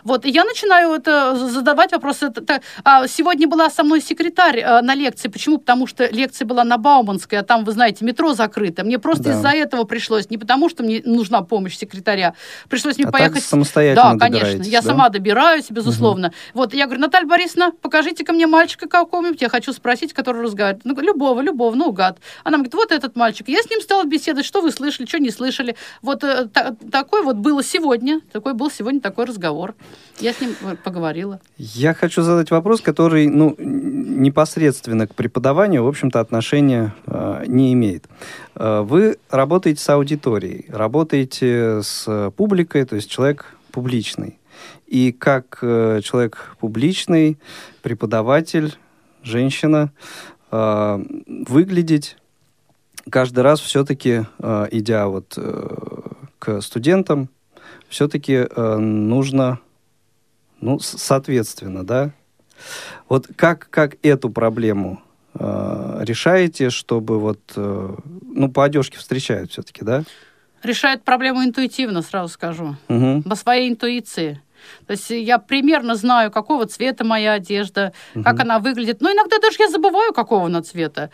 [0.10, 2.26] Вот, и я начинаю это задавать вопросы.
[2.26, 5.28] Это- это- а сегодня была со мной секретарь э, на лекции.
[5.30, 5.60] Почему?
[5.60, 8.84] Потому что лекция была на Бауманской, а там, вы знаете, метро закрыто.
[8.84, 9.32] Мне просто Да.
[9.34, 12.34] из-за этого пришлось, не потому что мне нужна помощь секретаря,
[12.70, 13.44] пришлось мне А так поехать...
[13.44, 14.64] самостоятельно Да, конечно.
[14.64, 14.88] Я да?
[14.88, 16.34] сама добираюсь, безусловно.
[16.56, 20.86] Вот, я говорю, Наталья Борисовна, покажите-ка мне мальчика какого-нибудь, я хочу спросить, который разговаривает.
[20.86, 22.18] Ну, любого, любого, наугад.
[22.44, 23.48] Она говорит, вот этот мальчик.
[23.48, 25.76] Я с ним стала беседовать, что вы слышали, что не слышали.
[26.02, 29.76] Вот э, та- такой вот было сегодня, такой был сегодня такой разговор.
[30.20, 31.40] Я с ним поговорила.
[31.58, 38.06] Я хочу задать вопрос, который ну, непосредственно к преподаванию, в общем-то, отношения э, не имеет.
[38.56, 44.38] Э, вы работаете с аудиторией, работаете с публикой, то есть человек публичный.
[44.88, 47.38] И как э, человек публичный,
[47.82, 48.76] преподаватель,
[49.24, 49.92] женщина,
[50.52, 51.06] э,
[51.48, 52.18] выглядеть
[53.10, 55.78] каждый раз все-таки, э, идя вот э,
[56.40, 57.30] к студентам,
[57.88, 59.60] все-таки э, нужно
[60.62, 62.12] ну, соответственно, да.
[63.08, 65.02] Вот как, как эту проблему
[65.34, 70.04] э, решаете, чтобы вот, э, ну, по одежке встречают все-таки, да?
[70.64, 72.76] Решает проблему интуитивно, сразу скажу.
[72.90, 73.24] Мгм.
[73.24, 74.42] по своей интуиции.
[74.88, 79.02] То есть я примерно знаю, какого цвета моя одежда, как она выглядит.
[79.02, 81.12] Но иногда даже я забываю, какого она цвета.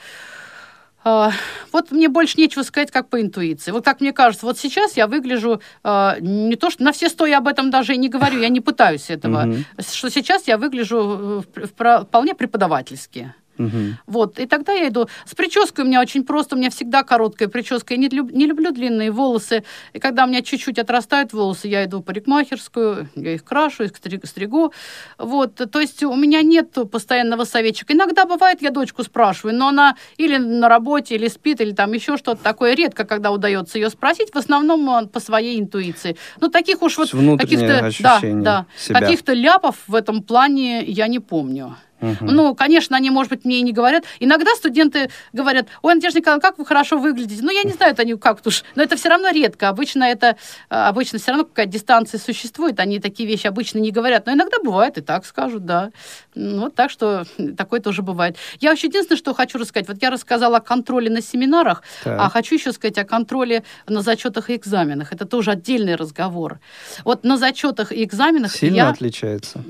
[1.07, 1.31] А,
[1.71, 3.69] Вот мне больше нечего сказать, как по интуиции.
[3.71, 7.27] Вот как мне кажется, вот сейчас я выгляжу а, не то, что на все сто
[7.27, 9.65] я об этом даже и не говорю, я не пытаюсь этого, Мгм.
[9.79, 11.65] что сейчас я выгляжу э,
[12.01, 13.33] вполне преподавательски.
[13.57, 13.97] Мгм.
[14.07, 15.07] Вот, и тогда я иду.
[15.25, 17.93] С прической у меня очень просто, у меня всегда короткая прическа.
[17.93, 19.63] Я не, люб- не люблю длинные волосы.
[19.93, 23.91] И когда у меня чуть-чуть отрастают волосы, я иду в парикмахерскую, я их крашу, их
[23.95, 24.73] стри- стригу.
[25.17, 27.93] Вот, то есть у меня нет постоянного советчика.
[27.93, 32.17] Иногда бывает, я дочку спрашиваю, но она или на работе, или спит, или там еще
[32.17, 32.75] что-то такое.
[32.75, 36.17] Редко, когда удается ее спросить, в основном по своей интуиции.
[36.41, 37.65] Ну, таких уж вот каких-то...
[38.03, 38.65] Да, да.
[38.99, 41.75] Каких-то ляпов в этом плане я не помню.
[42.21, 44.03] Ну, конечно, они, может быть, мне и не говорят.
[44.19, 47.41] Иногда студенты говорят, ой, Надежда Николаевна, как вы хорошо выглядите.
[47.43, 49.69] Ну, я не знаю, это они как уж, но это все равно редко.
[49.69, 50.37] Обычно это,
[50.69, 54.25] э, обычно все равно какая-то дистанция существует, они такие вещи обычно не говорят.
[54.25, 55.91] Но иногда бывает и так скажут, да.
[56.35, 57.25] Ну, вот так что
[57.57, 58.35] такое тоже бывает.
[58.59, 59.87] Я еще единственное, что хочу рассказать.
[59.87, 62.19] Вот я рассказала о контроле на семинарах, Так.
[62.19, 65.13] а хочу еще сказать о контроле на зачетах и экзаменах.
[65.13, 66.59] Это тоже отдельный разговор.
[67.03, 68.89] Вот на зачетах и экзаменах Сильно я...
[68.89, 69.63] отличается.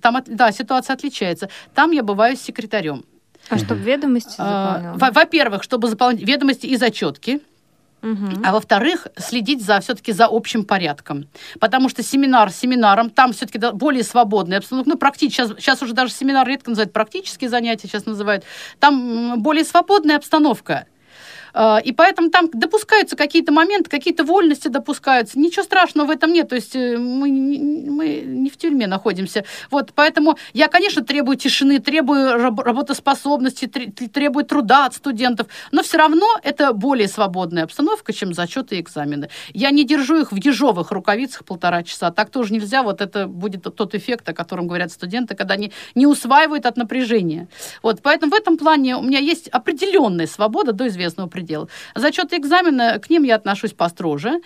[0.00, 1.48] Там, да, ситуация отличается.
[1.74, 3.04] Там я бываю с секретарем.
[3.48, 4.98] А чтобы ведомости А, заполняла?
[4.98, 7.40] во- Во-первых, чтобы заполнить ведомости и зачетки,
[8.44, 11.28] А во-вторых, следить за все-таки за общим порядком.
[11.60, 14.90] Потому что семинар семинаром, там все-таки более свободная обстановка.
[14.90, 18.44] Ну, практически, сейчас, сейчас уже даже семинар редко называют практические занятия, сейчас называют.
[18.78, 20.86] Там более свободная обстановка.
[21.58, 25.38] А, И поэтому там допускаются какие-то моменты, какие-то вольности допускаются.
[25.38, 26.50] Ничего страшного в этом нет.
[26.50, 29.44] То есть э, мы, мы не в тюрьме находимся.
[29.70, 35.46] Вот, поэтому я, конечно, требую тишины, требую раб- работоспособности, тре- требую труда от студентов.
[35.72, 39.30] Но все равно это более свободная обстановка, чем зачеты и экзамены.
[39.54, 42.10] Я не держу их в ежовых рукавицах полтора часа.
[42.10, 42.82] Так тоже нельзя.
[42.82, 47.48] Вот это будет тот эффект, о котором говорят студенты, когда они не усваивают от напряжения.
[47.82, 51.45] Вот, поэтому в этом плане у меня есть определенная свобода до известного предела.
[51.94, 54.40] Зачеты экзамена, к ним я отношусь построже.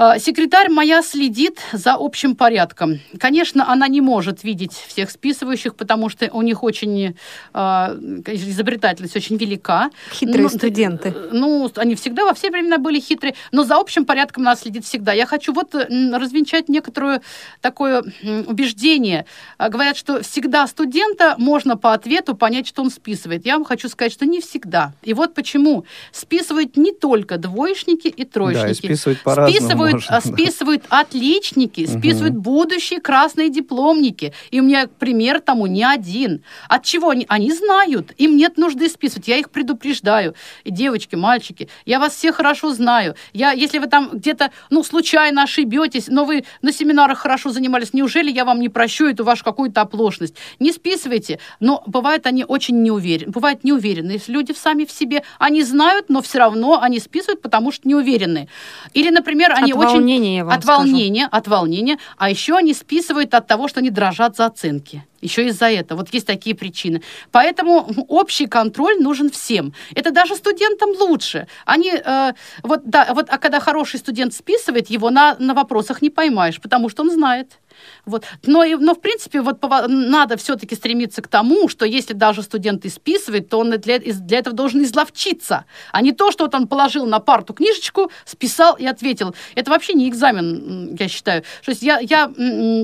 [0.00, 3.00] А, Секретарь моя следит за общим порядком.
[3.18, 7.16] Конечно, она не может видеть всех списывающих, потому что у них очень
[7.52, 7.96] а,
[8.26, 9.90] изобретательность очень велика.
[10.12, 11.08] Хитрые Ну, студенты.
[11.08, 14.84] э, Ну, они всегда, во все времена были хитрые, но за общим порядком она следит
[14.84, 15.12] всегда.
[15.12, 17.20] Я хочу вот развенчать некоторое
[17.60, 18.04] такое
[18.46, 19.26] убеждение.
[19.56, 23.44] А, Говорят, что всегда студента можно по ответу понять, что он списывает.
[23.46, 24.92] Я вам хочу сказать, что не всегда.
[25.02, 25.84] И вот почему.
[26.12, 28.62] Списывают не только двоечники и троечники.
[28.64, 30.28] Да, и списывать по-разному списывают, можно, а, да.
[30.28, 34.32] списывают отличники, списывают будущие красные дипломники.
[34.50, 36.42] И у меня пример тому не один.
[36.68, 37.26] От чего они?
[37.28, 39.28] Они знают, им нет нужды списывать.
[39.28, 40.34] Я их предупреждаю.
[40.64, 43.14] И девочки, мальчики, я вас всех хорошо знаю.
[43.32, 48.30] Я, если вы там где-то, ну, случайно ошибетесь, но вы на семинарах хорошо занимались, неужели
[48.30, 50.34] я вам не прощу эту вашу какую-то оплошность?
[50.58, 51.38] Не списывайте.
[51.60, 53.32] Но бывает они очень неуверены.
[53.32, 55.22] Бывают неуверенные люди сами в себе.
[55.38, 58.48] Они знают, но все равно они списывают, потому что не уверены.
[58.94, 59.98] Или, например, они От очень...
[59.98, 60.78] волнения, вам От скажу.
[60.78, 61.98] волнения, от волнения.
[62.16, 65.04] А еще они списывают от того, что они дрожат за оценки.
[65.20, 65.98] Еще из-за этого.
[65.98, 67.02] Вот есть такие причины.
[67.32, 69.72] Поэтому общий контроль нужен всем.
[69.94, 71.46] Это даже студентам лучше.
[71.64, 76.10] Они, э, вот, да, вот, а когда хороший студент списывает, его на, на вопросах не
[76.10, 77.58] поймаешь, потому что он знает.
[78.06, 78.24] Вот.
[78.46, 79.58] Но, и- но, в принципе, вот
[79.88, 84.38] надо все-таки стремиться к тому, что если даже студент и списывает, то он для, для
[84.38, 88.86] этого должен изловчиться, а не то, что вот он положил на парту книжечку, списал и
[88.86, 89.34] ответил.
[89.54, 91.42] Это вообще не экзамен, я считаю.
[91.64, 92.30] То есть я, я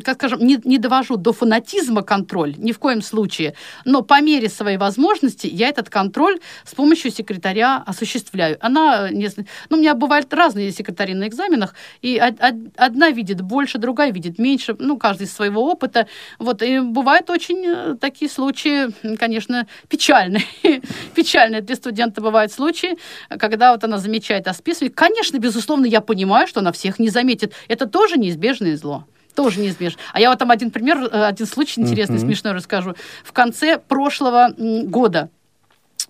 [0.05, 4.49] как скажем, не, не довожу до фанатизма контроль, ни в коем случае, но по мере
[4.49, 8.57] своей возможности я этот контроль с помощью секретаря осуществляю.
[8.61, 13.11] Она, не зн- ну, у меня бывают разные секретари на экзаменах, и од- од- одна
[13.11, 16.07] видит больше, другая видит меньше, ну, каждый из своего опыта.
[16.39, 20.45] Вот, и бывают очень э, такие случаи, конечно, печальные.
[21.15, 22.97] Печальные для студента бывают случаи,
[23.39, 24.95] когда вот она замечает, а списывает.
[24.95, 27.53] Конечно, безусловно, я понимаю, что она всех не заметит.
[27.69, 29.05] Это тоже неизбежное зло.
[29.35, 30.01] Тоже неизбежно.
[30.13, 32.27] А я вот там один пример, э, один случай интересный, Мгм.
[32.27, 32.95] смешной расскажу.
[33.25, 35.29] В конце прошлого года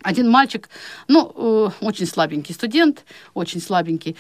[0.03, 0.69] один мальчик,
[1.09, 4.17] ну, э, очень слабенький студент, очень слабенький,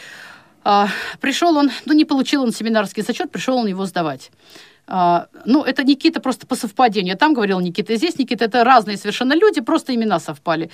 [1.20, 4.30] пришел он, ну, не получил он семинарский зачет, пришел он его сдавать.
[4.86, 7.12] А, ну, это Никита просто по совпадению.
[7.12, 8.44] Я там говорил Никита, здесь Никита.
[8.44, 10.70] Это разные совершенно люди, просто имена совпали.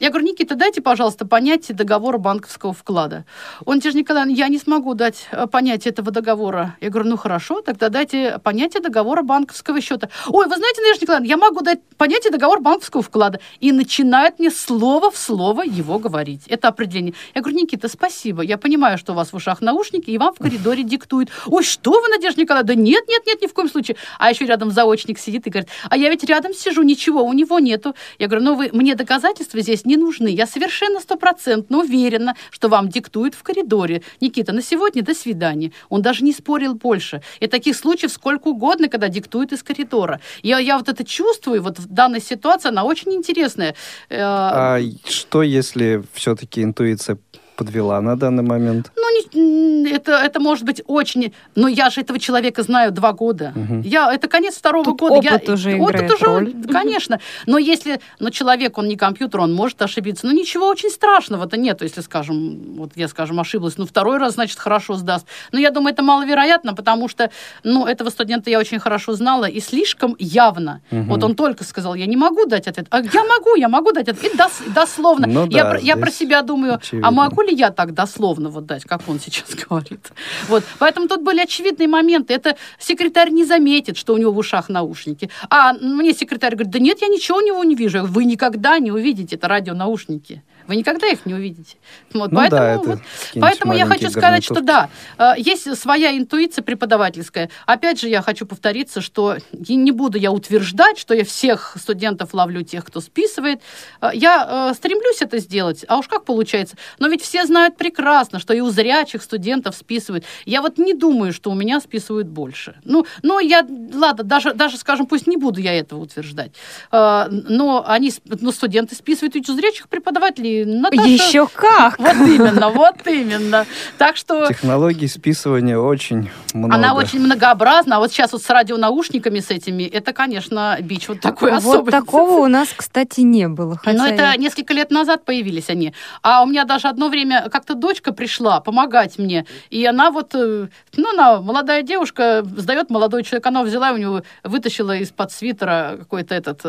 [0.00, 3.24] Я говорю, Никита, дайте, пожалуйста, понятие договора банковского вклада.
[3.66, 6.76] Он тебе Николай, я не смогу дать э, понятие этого договора.
[6.80, 10.08] Я говорю, ну хорошо, тогда дайте понятие договора банковского счета.
[10.28, 13.40] Ой, вы знаете, Надежда Николаевна, я могу дать понятие договора банковского вклада.
[13.60, 16.42] И начинает мне слово в слово его говорить.
[16.48, 17.14] Это определение.
[17.34, 18.42] Я говорю, Никита, спасибо.
[18.42, 21.30] Я понимаю, что у вас в ушах наушники, и вам в коридоре диктуют.
[21.46, 22.66] Ой, что вы, Надежда Николаевна?
[22.66, 23.96] Да нет, нет, нет, ни в коем случае.
[24.18, 27.58] А еще рядом заочник сидит и говорит, а я ведь рядом сижу, ничего у него
[27.58, 27.94] нету.
[28.18, 30.28] Я говорю, ну вы, мне доказательства здесь не нужны.
[30.28, 34.02] Я совершенно стопроцентно уверена, что вам диктуют в коридоре.
[34.20, 35.72] Никита, на сегодня до свидания.
[35.88, 37.22] Он даже не спорил больше.
[37.40, 40.20] И таких случаев сколько угодно, когда диктуют из коридора.
[40.42, 43.74] Я, я вот это чувствую, вот в данной ситуации, она очень интересная.
[44.08, 47.18] Э, А что, если все-таки интуиция
[47.56, 48.92] подвела на данный момент?
[48.96, 51.32] Ну, это, это может быть очень...
[51.54, 53.52] Но я же этого человека знаю два года.
[53.54, 53.80] Мгм.
[53.82, 55.14] Я, это конец второго Тут года.
[55.14, 56.54] опыт я, уже опыт играет уже, роль.
[56.72, 57.20] Конечно.
[57.46, 60.26] Но если но человек, он не компьютер, он может ошибиться.
[60.26, 63.78] Но ничего очень страшного-то нет, если, скажем, вот я, скажем, ошиблась.
[63.78, 65.26] Ну, второй раз, значит, хорошо сдаст.
[65.52, 67.30] Но я думаю, это маловероятно, потому что,
[67.62, 70.80] ну, этого студента я очень хорошо знала и слишком явно.
[70.90, 71.08] Мгм.
[71.08, 72.86] Вот он только сказал, я не могу дать ответ.
[72.90, 74.34] А я могу, я могу дать ответ.
[74.34, 75.26] И дос- дословно.
[75.26, 77.08] Ну я, да, про, я про себя думаю, очевидно.
[77.08, 80.12] а могу ли я так дословно вот дать, как он сейчас говорит?
[80.48, 80.64] Вот.
[80.78, 82.34] Поэтому тут были очевидные моменты.
[82.34, 85.30] Это секретарь не заметит, что у него в ушах наушники.
[85.50, 88.04] А мне секретарь говорит, да нет, я ничего у него не вижу.
[88.04, 90.42] Вы никогда не увидите, это радионаушники.
[90.66, 91.76] Вы никогда их не увидите.
[92.14, 92.98] Вот, Ну поэтому да, вот-
[93.40, 94.88] поэтому я хочу сказать, что да,
[95.18, 97.50] э, есть своя интуиция преподавательская.
[97.66, 102.62] Опять же, я хочу повториться, что не буду я утверждать, что я всех студентов ловлю
[102.62, 103.60] тех, кто списывает.
[104.00, 106.76] Э, Я э, стремлюсь это сделать, а уж как получается.
[106.98, 110.24] Но ведь все знают прекрасно, что и у зрячих студентов списывают.
[110.46, 112.76] Я вот не думаю, что у меня списывают больше.
[112.84, 116.52] Ну, но я, ладно, даже, даже, скажем, пусть не буду я этого утверждать.
[116.90, 120.53] Но они, сп- ну, студенты списывают ведь у зрячих преподавателей.
[120.62, 121.98] Наташа, Еще как!
[121.98, 123.66] вот именно, вот именно.
[123.98, 126.74] Так что Технологий списывания очень много.
[126.74, 127.96] она очень многообразна.
[127.96, 131.90] А вот сейчас вот с радионаушниками с этими, это, конечно, бич вот такой Вот особый.
[131.90, 133.76] такого у нас, кстати, не было.
[133.82, 135.92] Хотя Но это я- несколько лет назад появились они.
[136.22, 139.46] А у меня даже одно время как-то дочка пришла помогать мне.
[139.70, 143.46] И она вот, э, ну, она молодая девушка, сдает молодой человек.
[143.46, 146.62] Она взяла у него, вытащила из-под свитера какой-то этот...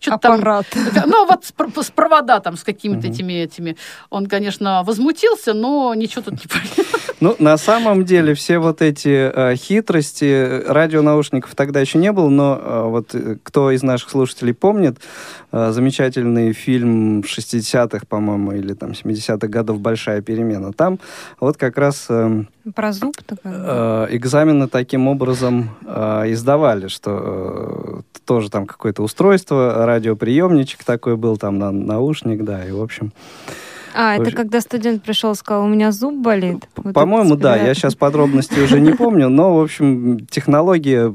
[0.00, 0.66] Что-то там аппарат.
[1.06, 1.52] ну, вот с,
[1.86, 3.12] с провода там, с какими-то Мгм.
[3.12, 3.76] этими этими.
[4.10, 6.98] Он, конечно, возмутился, но ничего тут не понятно.
[7.20, 12.28] Ну, на самом деле, все вот эти э, хитрости, э, радионаушников тогда еще не было,
[12.28, 14.98] но э, вот э, кто из наших слушателей помнит
[15.52, 20.98] э, замечательный фильм 60-х, по-моему, или там 70-х годов «Большая перемена», там
[21.38, 22.44] вот как раз э,
[22.74, 30.84] Про зуб э, экзамены таким образом э, издавали, что э, тоже там какое-то устройство, радиоприемничек
[30.84, 33.12] такой был, там на, наушник, да, и в общем...
[33.94, 36.68] А, это когда студент пришел и сказал, у меня зуб болит?
[36.76, 37.56] Вот По-моему, да.
[37.56, 41.12] Я сейчас подробности уже не помню, но, в общем, технология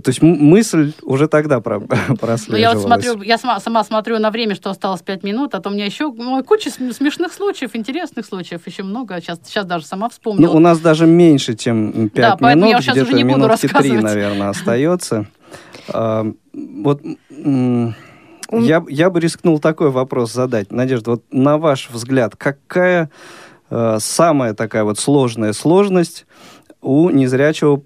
[0.00, 1.80] то есть мысль уже тогда про
[2.20, 2.48] прослеживалась.
[2.48, 5.60] Ну, я вот смотрю, я сама, сама смотрю на время, что осталось 5 минут, а
[5.60, 9.20] то у меня еще ну, куча смешных случаев, интересных случаев, еще много.
[9.20, 10.52] Сейчас, сейчас даже сама вспомнила.
[10.52, 13.68] Ну, у нас даже меньше, чем 5 да, минут, я где-то уже не буду минутки
[13.68, 15.26] 3, наверное, остается.
[15.88, 17.02] А, вот
[18.52, 20.70] я, я бы рискнул такой вопрос задать.
[20.70, 23.10] Надежда, вот на ваш взгляд, какая
[23.70, 26.26] э, самая такая вот сложная сложность
[26.80, 27.82] у незрячего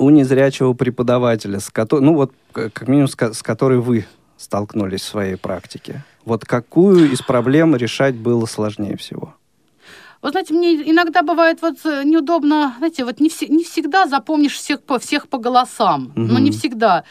[0.00, 4.06] у незрячего преподавателя, с которой, ну вот как минимум с, с которой вы
[4.38, 6.04] столкнулись в своей практике?
[6.24, 9.34] Вот какую из проблем решать было сложнее всего?
[10.22, 14.54] Вы знаете, мне иногда бывает вот э, неудобно, знаете, вот не, все, не всегда запомнишь
[14.54, 16.20] всех по, всех по голосам, угу.
[16.20, 17.04] но не всегда.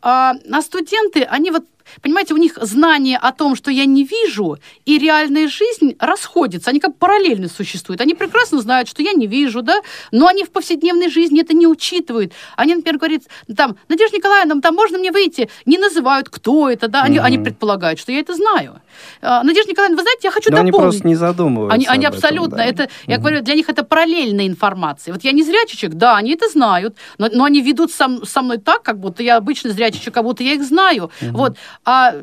[0.00, 1.64] А, а студенты, они вот
[2.00, 6.70] Понимаете, у них знание о том, что я не вижу, и реальная жизнь расходятся.
[6.70, 8.00] Они как параллельно существуют.
[8.00, 9.80] Они прекрасно знают, что я не вижу, да,
[10.10, 12.32] но они в повседневной жизни это не учитывают.
[12.56, 13.22] Они, например, говорят,
[13.56, 15.48] там, Надежда Николаевна, там можно мне выйти?
[15.66, 17.22] Не называют, кто это, да, они, mm-hmm.
[17.22, 18.80] они предполагают, что я это знаю.
[19.20, 20.74] А, Надежда Николаевна, вы знаете, я хочу но дополнить.
[20.74, 22.84] они просто не задумываются Они, они абсолютно, этом, да.
[22.84, 23.20] это, я mm-hmm.
[23.20, 25.12] говорю, для них это параллельная информация.
[25.12, 28.42] Вот я не зрячий человек, да, они это знают, но, но они ведут со, со
[28.42, 31.10] мной так, как будто я обычно зрячий человек, как будто я их знаю.
[31.20, 31.30] Mm-hmm.
[31.32, 31.56] Вот.
[31.84, 32.14] А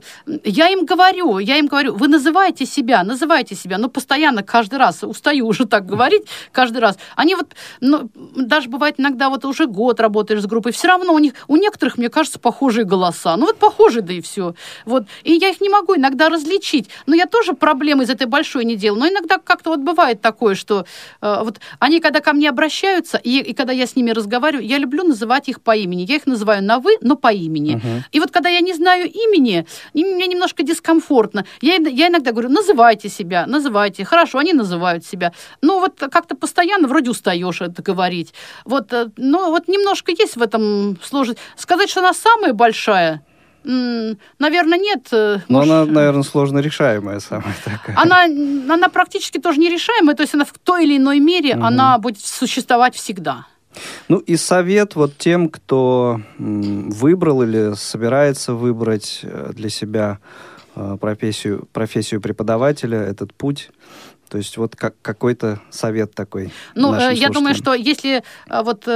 [0.43, 5.03] я им говорю, я им говорю, вы называйте себя, называйте себя, но постоянно, каждый раз,
[5.03, 6.97] устаю уже так говорить, каждый раз.
[7.15, 11.19] Они вот, ну, даже бывает иногда вот уже год работаешь с группой, все равно у
[11.19, 13.35] них, у некоторых, мне кажется, похожие голоса.
[13.35, 14.55] Ну вот похожие, да и все.
[14.85, 15.07] Вот.
[15.23, 16.89] И я их не могу иногда различить.
[17.05, 19.01] Но я тоже проблемы из этой большой не делаю.
[19.01, 20.85] Но иногда как-то вот бывает такое, что
[21.21, 24.77] э, вот они, когда ко мне обращаются, и, и когда я с ними разговариваю, я
[24.77, 26.05] люблю называть их по имени.
[26.07, 27.75] Я их называю на «вы», но по имени.
[27.75, 28.01] Uh-huh.
[28.11, 29.48] И вот когда я не знаю имени,
[29.93, 31.45] и мне немножко дискомфортно.
[31.61, 34.05] Я, я иногда говорю, называйте себя, называйте.
[34.05, 35.33] Хорошо, они называют себя.
[35.61, 38.33] Ну, вот как-то постоянно вроде устаешь это говорить.
[38.65, 41.39] Вот, э, ну, вот немножко есть в этом сложность.
[41.55, 43.21] Сказать, что она самая большая,
[43.63, 45.07] Наверное, нет.
[45.11, 47.97] Э, Но она, наверное, сложно решаемая самая такая.
[47.97, 51.65] Она, она практически тоже нерешаемая, то есть она в той или иной мере, угу.
[51.65, 53.45] она будет существовать всегда.
[54.07, 60.19] Ну и совет вот тем, кто выбрал или собирается выбрать э, для себя
[60.75, 63.69] э, профессию, профессию преподавателя, этот путь.
[64.29, 66.51] То есть вот как, какой-то совет такой.
[66.75, 68.87] Ну, э, я думаю, что если вот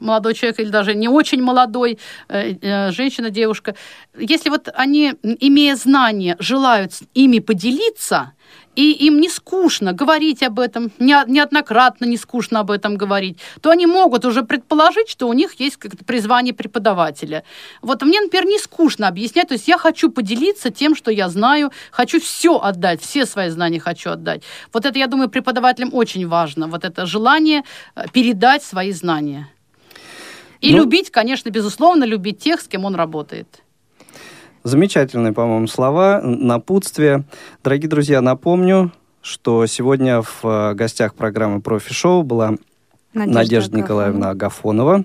[0.00, 3.74] молодой человек или даже не очень молодой, женщина, девушка,
[4.18, 8.32] если вот они, имея знания, желают ими поделиться,
[8.76, 13.86] и им не скучно говорить об этом, неоднократно не скучно об этом говорить, то они
[13.86, 17.44] могут уже предположить, что у них есть как-то призвание преподавателя.
[17.82, 21.72] Вот мне, например, не скучно объяснять, то есть я хочу поделиться тем, что я знаю,
[21.90, 24.42] хочу все отдать, все свои знания хочу отдать.
[24.72, 27.62] Вот это, я думаю, преподавателям очень важно, вот это желание
[27.94, 29.48] э, передать свои знания.
[30.60, 33.63] И ну, любить, конечно, безусловно, любить тех, с кем он работает.
[34.64, 37.24] Замечательные, по-моему, слова, напутствие.
[37.62, 42.54] Дорогие друзья, напомню, что сегодня в э, гостях программы «Профи-шоу» была
[43.12, 45.04] Надежда, Надежда Николаевна Агафонова.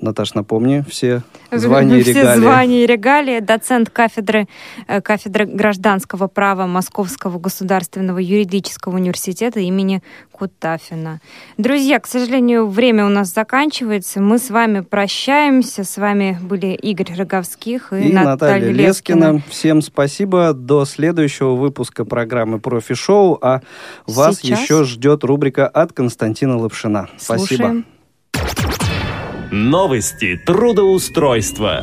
[0.00, 2.30] Наташ, напомни все звания и регалии.
[2.30, 3.40] Все звания и регалии.
[3.40, 4.46] Доцент кафедры,
[4.86, 11.20] э, кафедры гражданского права Московского государственного юридического университета имени Кутафина.
[11.56, 14.20] Друзья, к сожалению, время у нас заканчивается.
[14.20, 15.84] Мы с вами прощаемся.
[15.84, 19.16] С вами были Игорь Роговских и, и Наталья, Наталья Лескина.
[19.16, 19.42] Лескина.
[19.48, 20.52] Всем спасибо.
[20.52, 23.38] До следующего выпуска программы «Профи-шоу».
[23.40, 23.62] А
[24.06, 24.60] вас Сейчас?
[24.60, 27.08] еще ждет рубрика от Константина Лапшина.
[27.18, 27.46] Слушаем.
[27.48, 27.97] Спасибо.
[29.50, 31.82] Новости трудоустройства.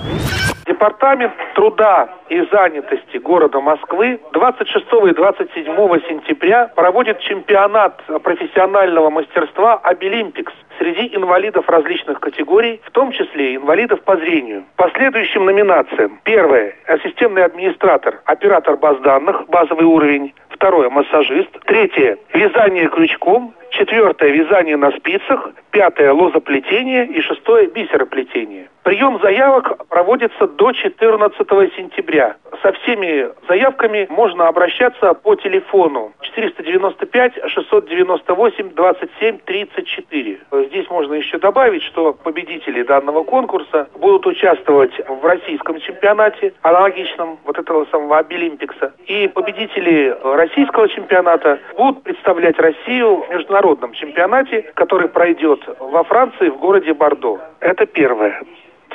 [0.67, 5.65] Департамент труда и занятости города Москвы 26 и 27
[6.07, 14.15] сентября проводит чемпионат профессионального мастерства «Обилимпикс» среди инвалидов различных категорий, в том числе инвалидов по
[14.17, 14.65] зрению.
[14.75, 16.19] По следующим номинациям.
[16.23, 16.75] Первое.
[16.85, 20.35] Ассистентный администратор, оператор баз данных, базовый уровень.
[20.49, 20.89] Второе.
[20.89, 21.49] Массажист.
[21.65, 22.17] Третье.
[22.33, 23.55] Вязание крючком.
[23.77, 24.29] Четвертое.
[24.29, 25.49] Вязание на спицах.
[25.71, 26.13] Пятое.
[26.13, 27.07] Лозоплетение.
[27.07, 27.67] И шестое.
[27.67, 28.69] Бисероплетение.
[28.83, 31.37] Прием заявок проводится до 14
[31.75, 32.35] сентября.
[32.61, 40.39] Со всеми заявками можно обращаться по телефону 495 698 27 34.
[40.67, 47.57] Здесь можно еще добавить, что победители данного конкурса будут участвовать в российском чемпионате, аналогичном вот
[47.57, 48.93] этого самого Обилимпикса.
[49.07, 56.57] И победители российского чемпионата будут представлять Россию в международном чемпионате, который пройдет во Франции в
[56.57, 57.39] городе Бордо.
[57.59, 58.41] Это первое.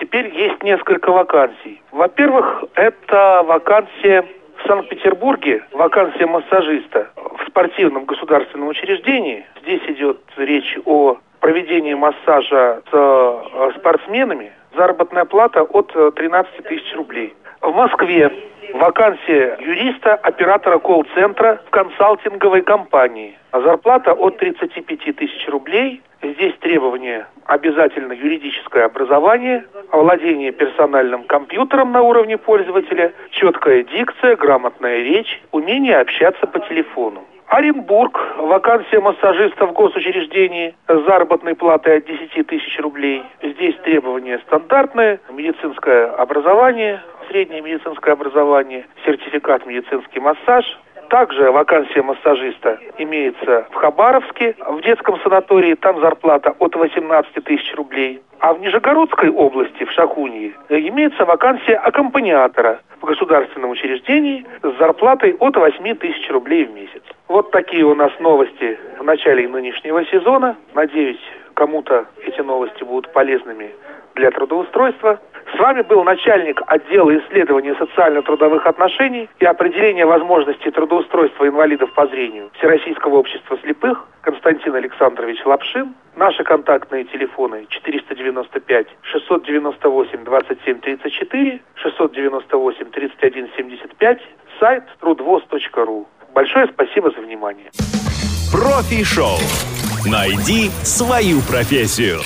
[0.00, 1.82] Теперь есть несколько вакансий.
[1.92, 4.24] Во-первых, это вакансия
[4.62, 9.44] В Санкт-Петербурге вакансия массажиста в спортивном государственном учреждении.
[9.62, 14.52] Здесь идет речь о проведении массажа с э, спортсменами.
[14.76, 17.34] Заработная плата от 13 э, тысяч рублей.
[17.62, 18.30] В Москве
[18.74, 23.36] вакансия юриста, оператора колл-центра в консалтинговой компании.
[23.52, 26.02] Зарплата от 35 тысяч рублей.
[26.22, 35.42] Здесь требования обязательно юридическое образование, овладение персональным компьютером на уровне пользователя, четкая дикция, грамотная речь,
[35.50, 37.24] умение общаться по телефону.
[37.50, 43.24] Оренбург, вакансия массажиста в госучреждении с заработной платой от 10 тысяч рублей.
[43.42, 50.64] Здесь требования стандартные, медицинское образование, среднее медицинское образование, сертификат медицинский массаж.
[51.10, 58.22] Также вакансия массажиста имеется в Хабаровске, в детском санатории, там зарплата от 18 тысяч рублей.
[58.38, 65.56] А в Нижегородской области, в Шахунье, имеется вакансия аккомпаниатора в государственном учреждении с зарплатой от
[65.56, 67.02] 8 тысяч рублей в месяц.
[67.26, 70.56] Вот такие у нас новости в начале нынешнего сезона.
[70.74, 71.20] Надеюсь,
[71.54, 73.72] кому-то эти новости будут полезными
[74.14, 75.18] для трудоустройства.
[75.54, 82.50] С вами был начальник отдела исследования социально-трудовых отношений и определения возможностей трудоустройства инвалидов по зрению
[82.58, 85.94] Всероссийского общества слепых Константин Александрович Лапшин.
[86.16, 94.20] Наши контактные телефоны 495 698 27 34, 698 31 75,
[94.58, 96.08] сайт трудвоз.ру.
[96.34, 97.70] Большое спасибо за внимание.
[98.52, 99.38] Профи-шоу.
[100.06, 102.20] Найди свою профессию.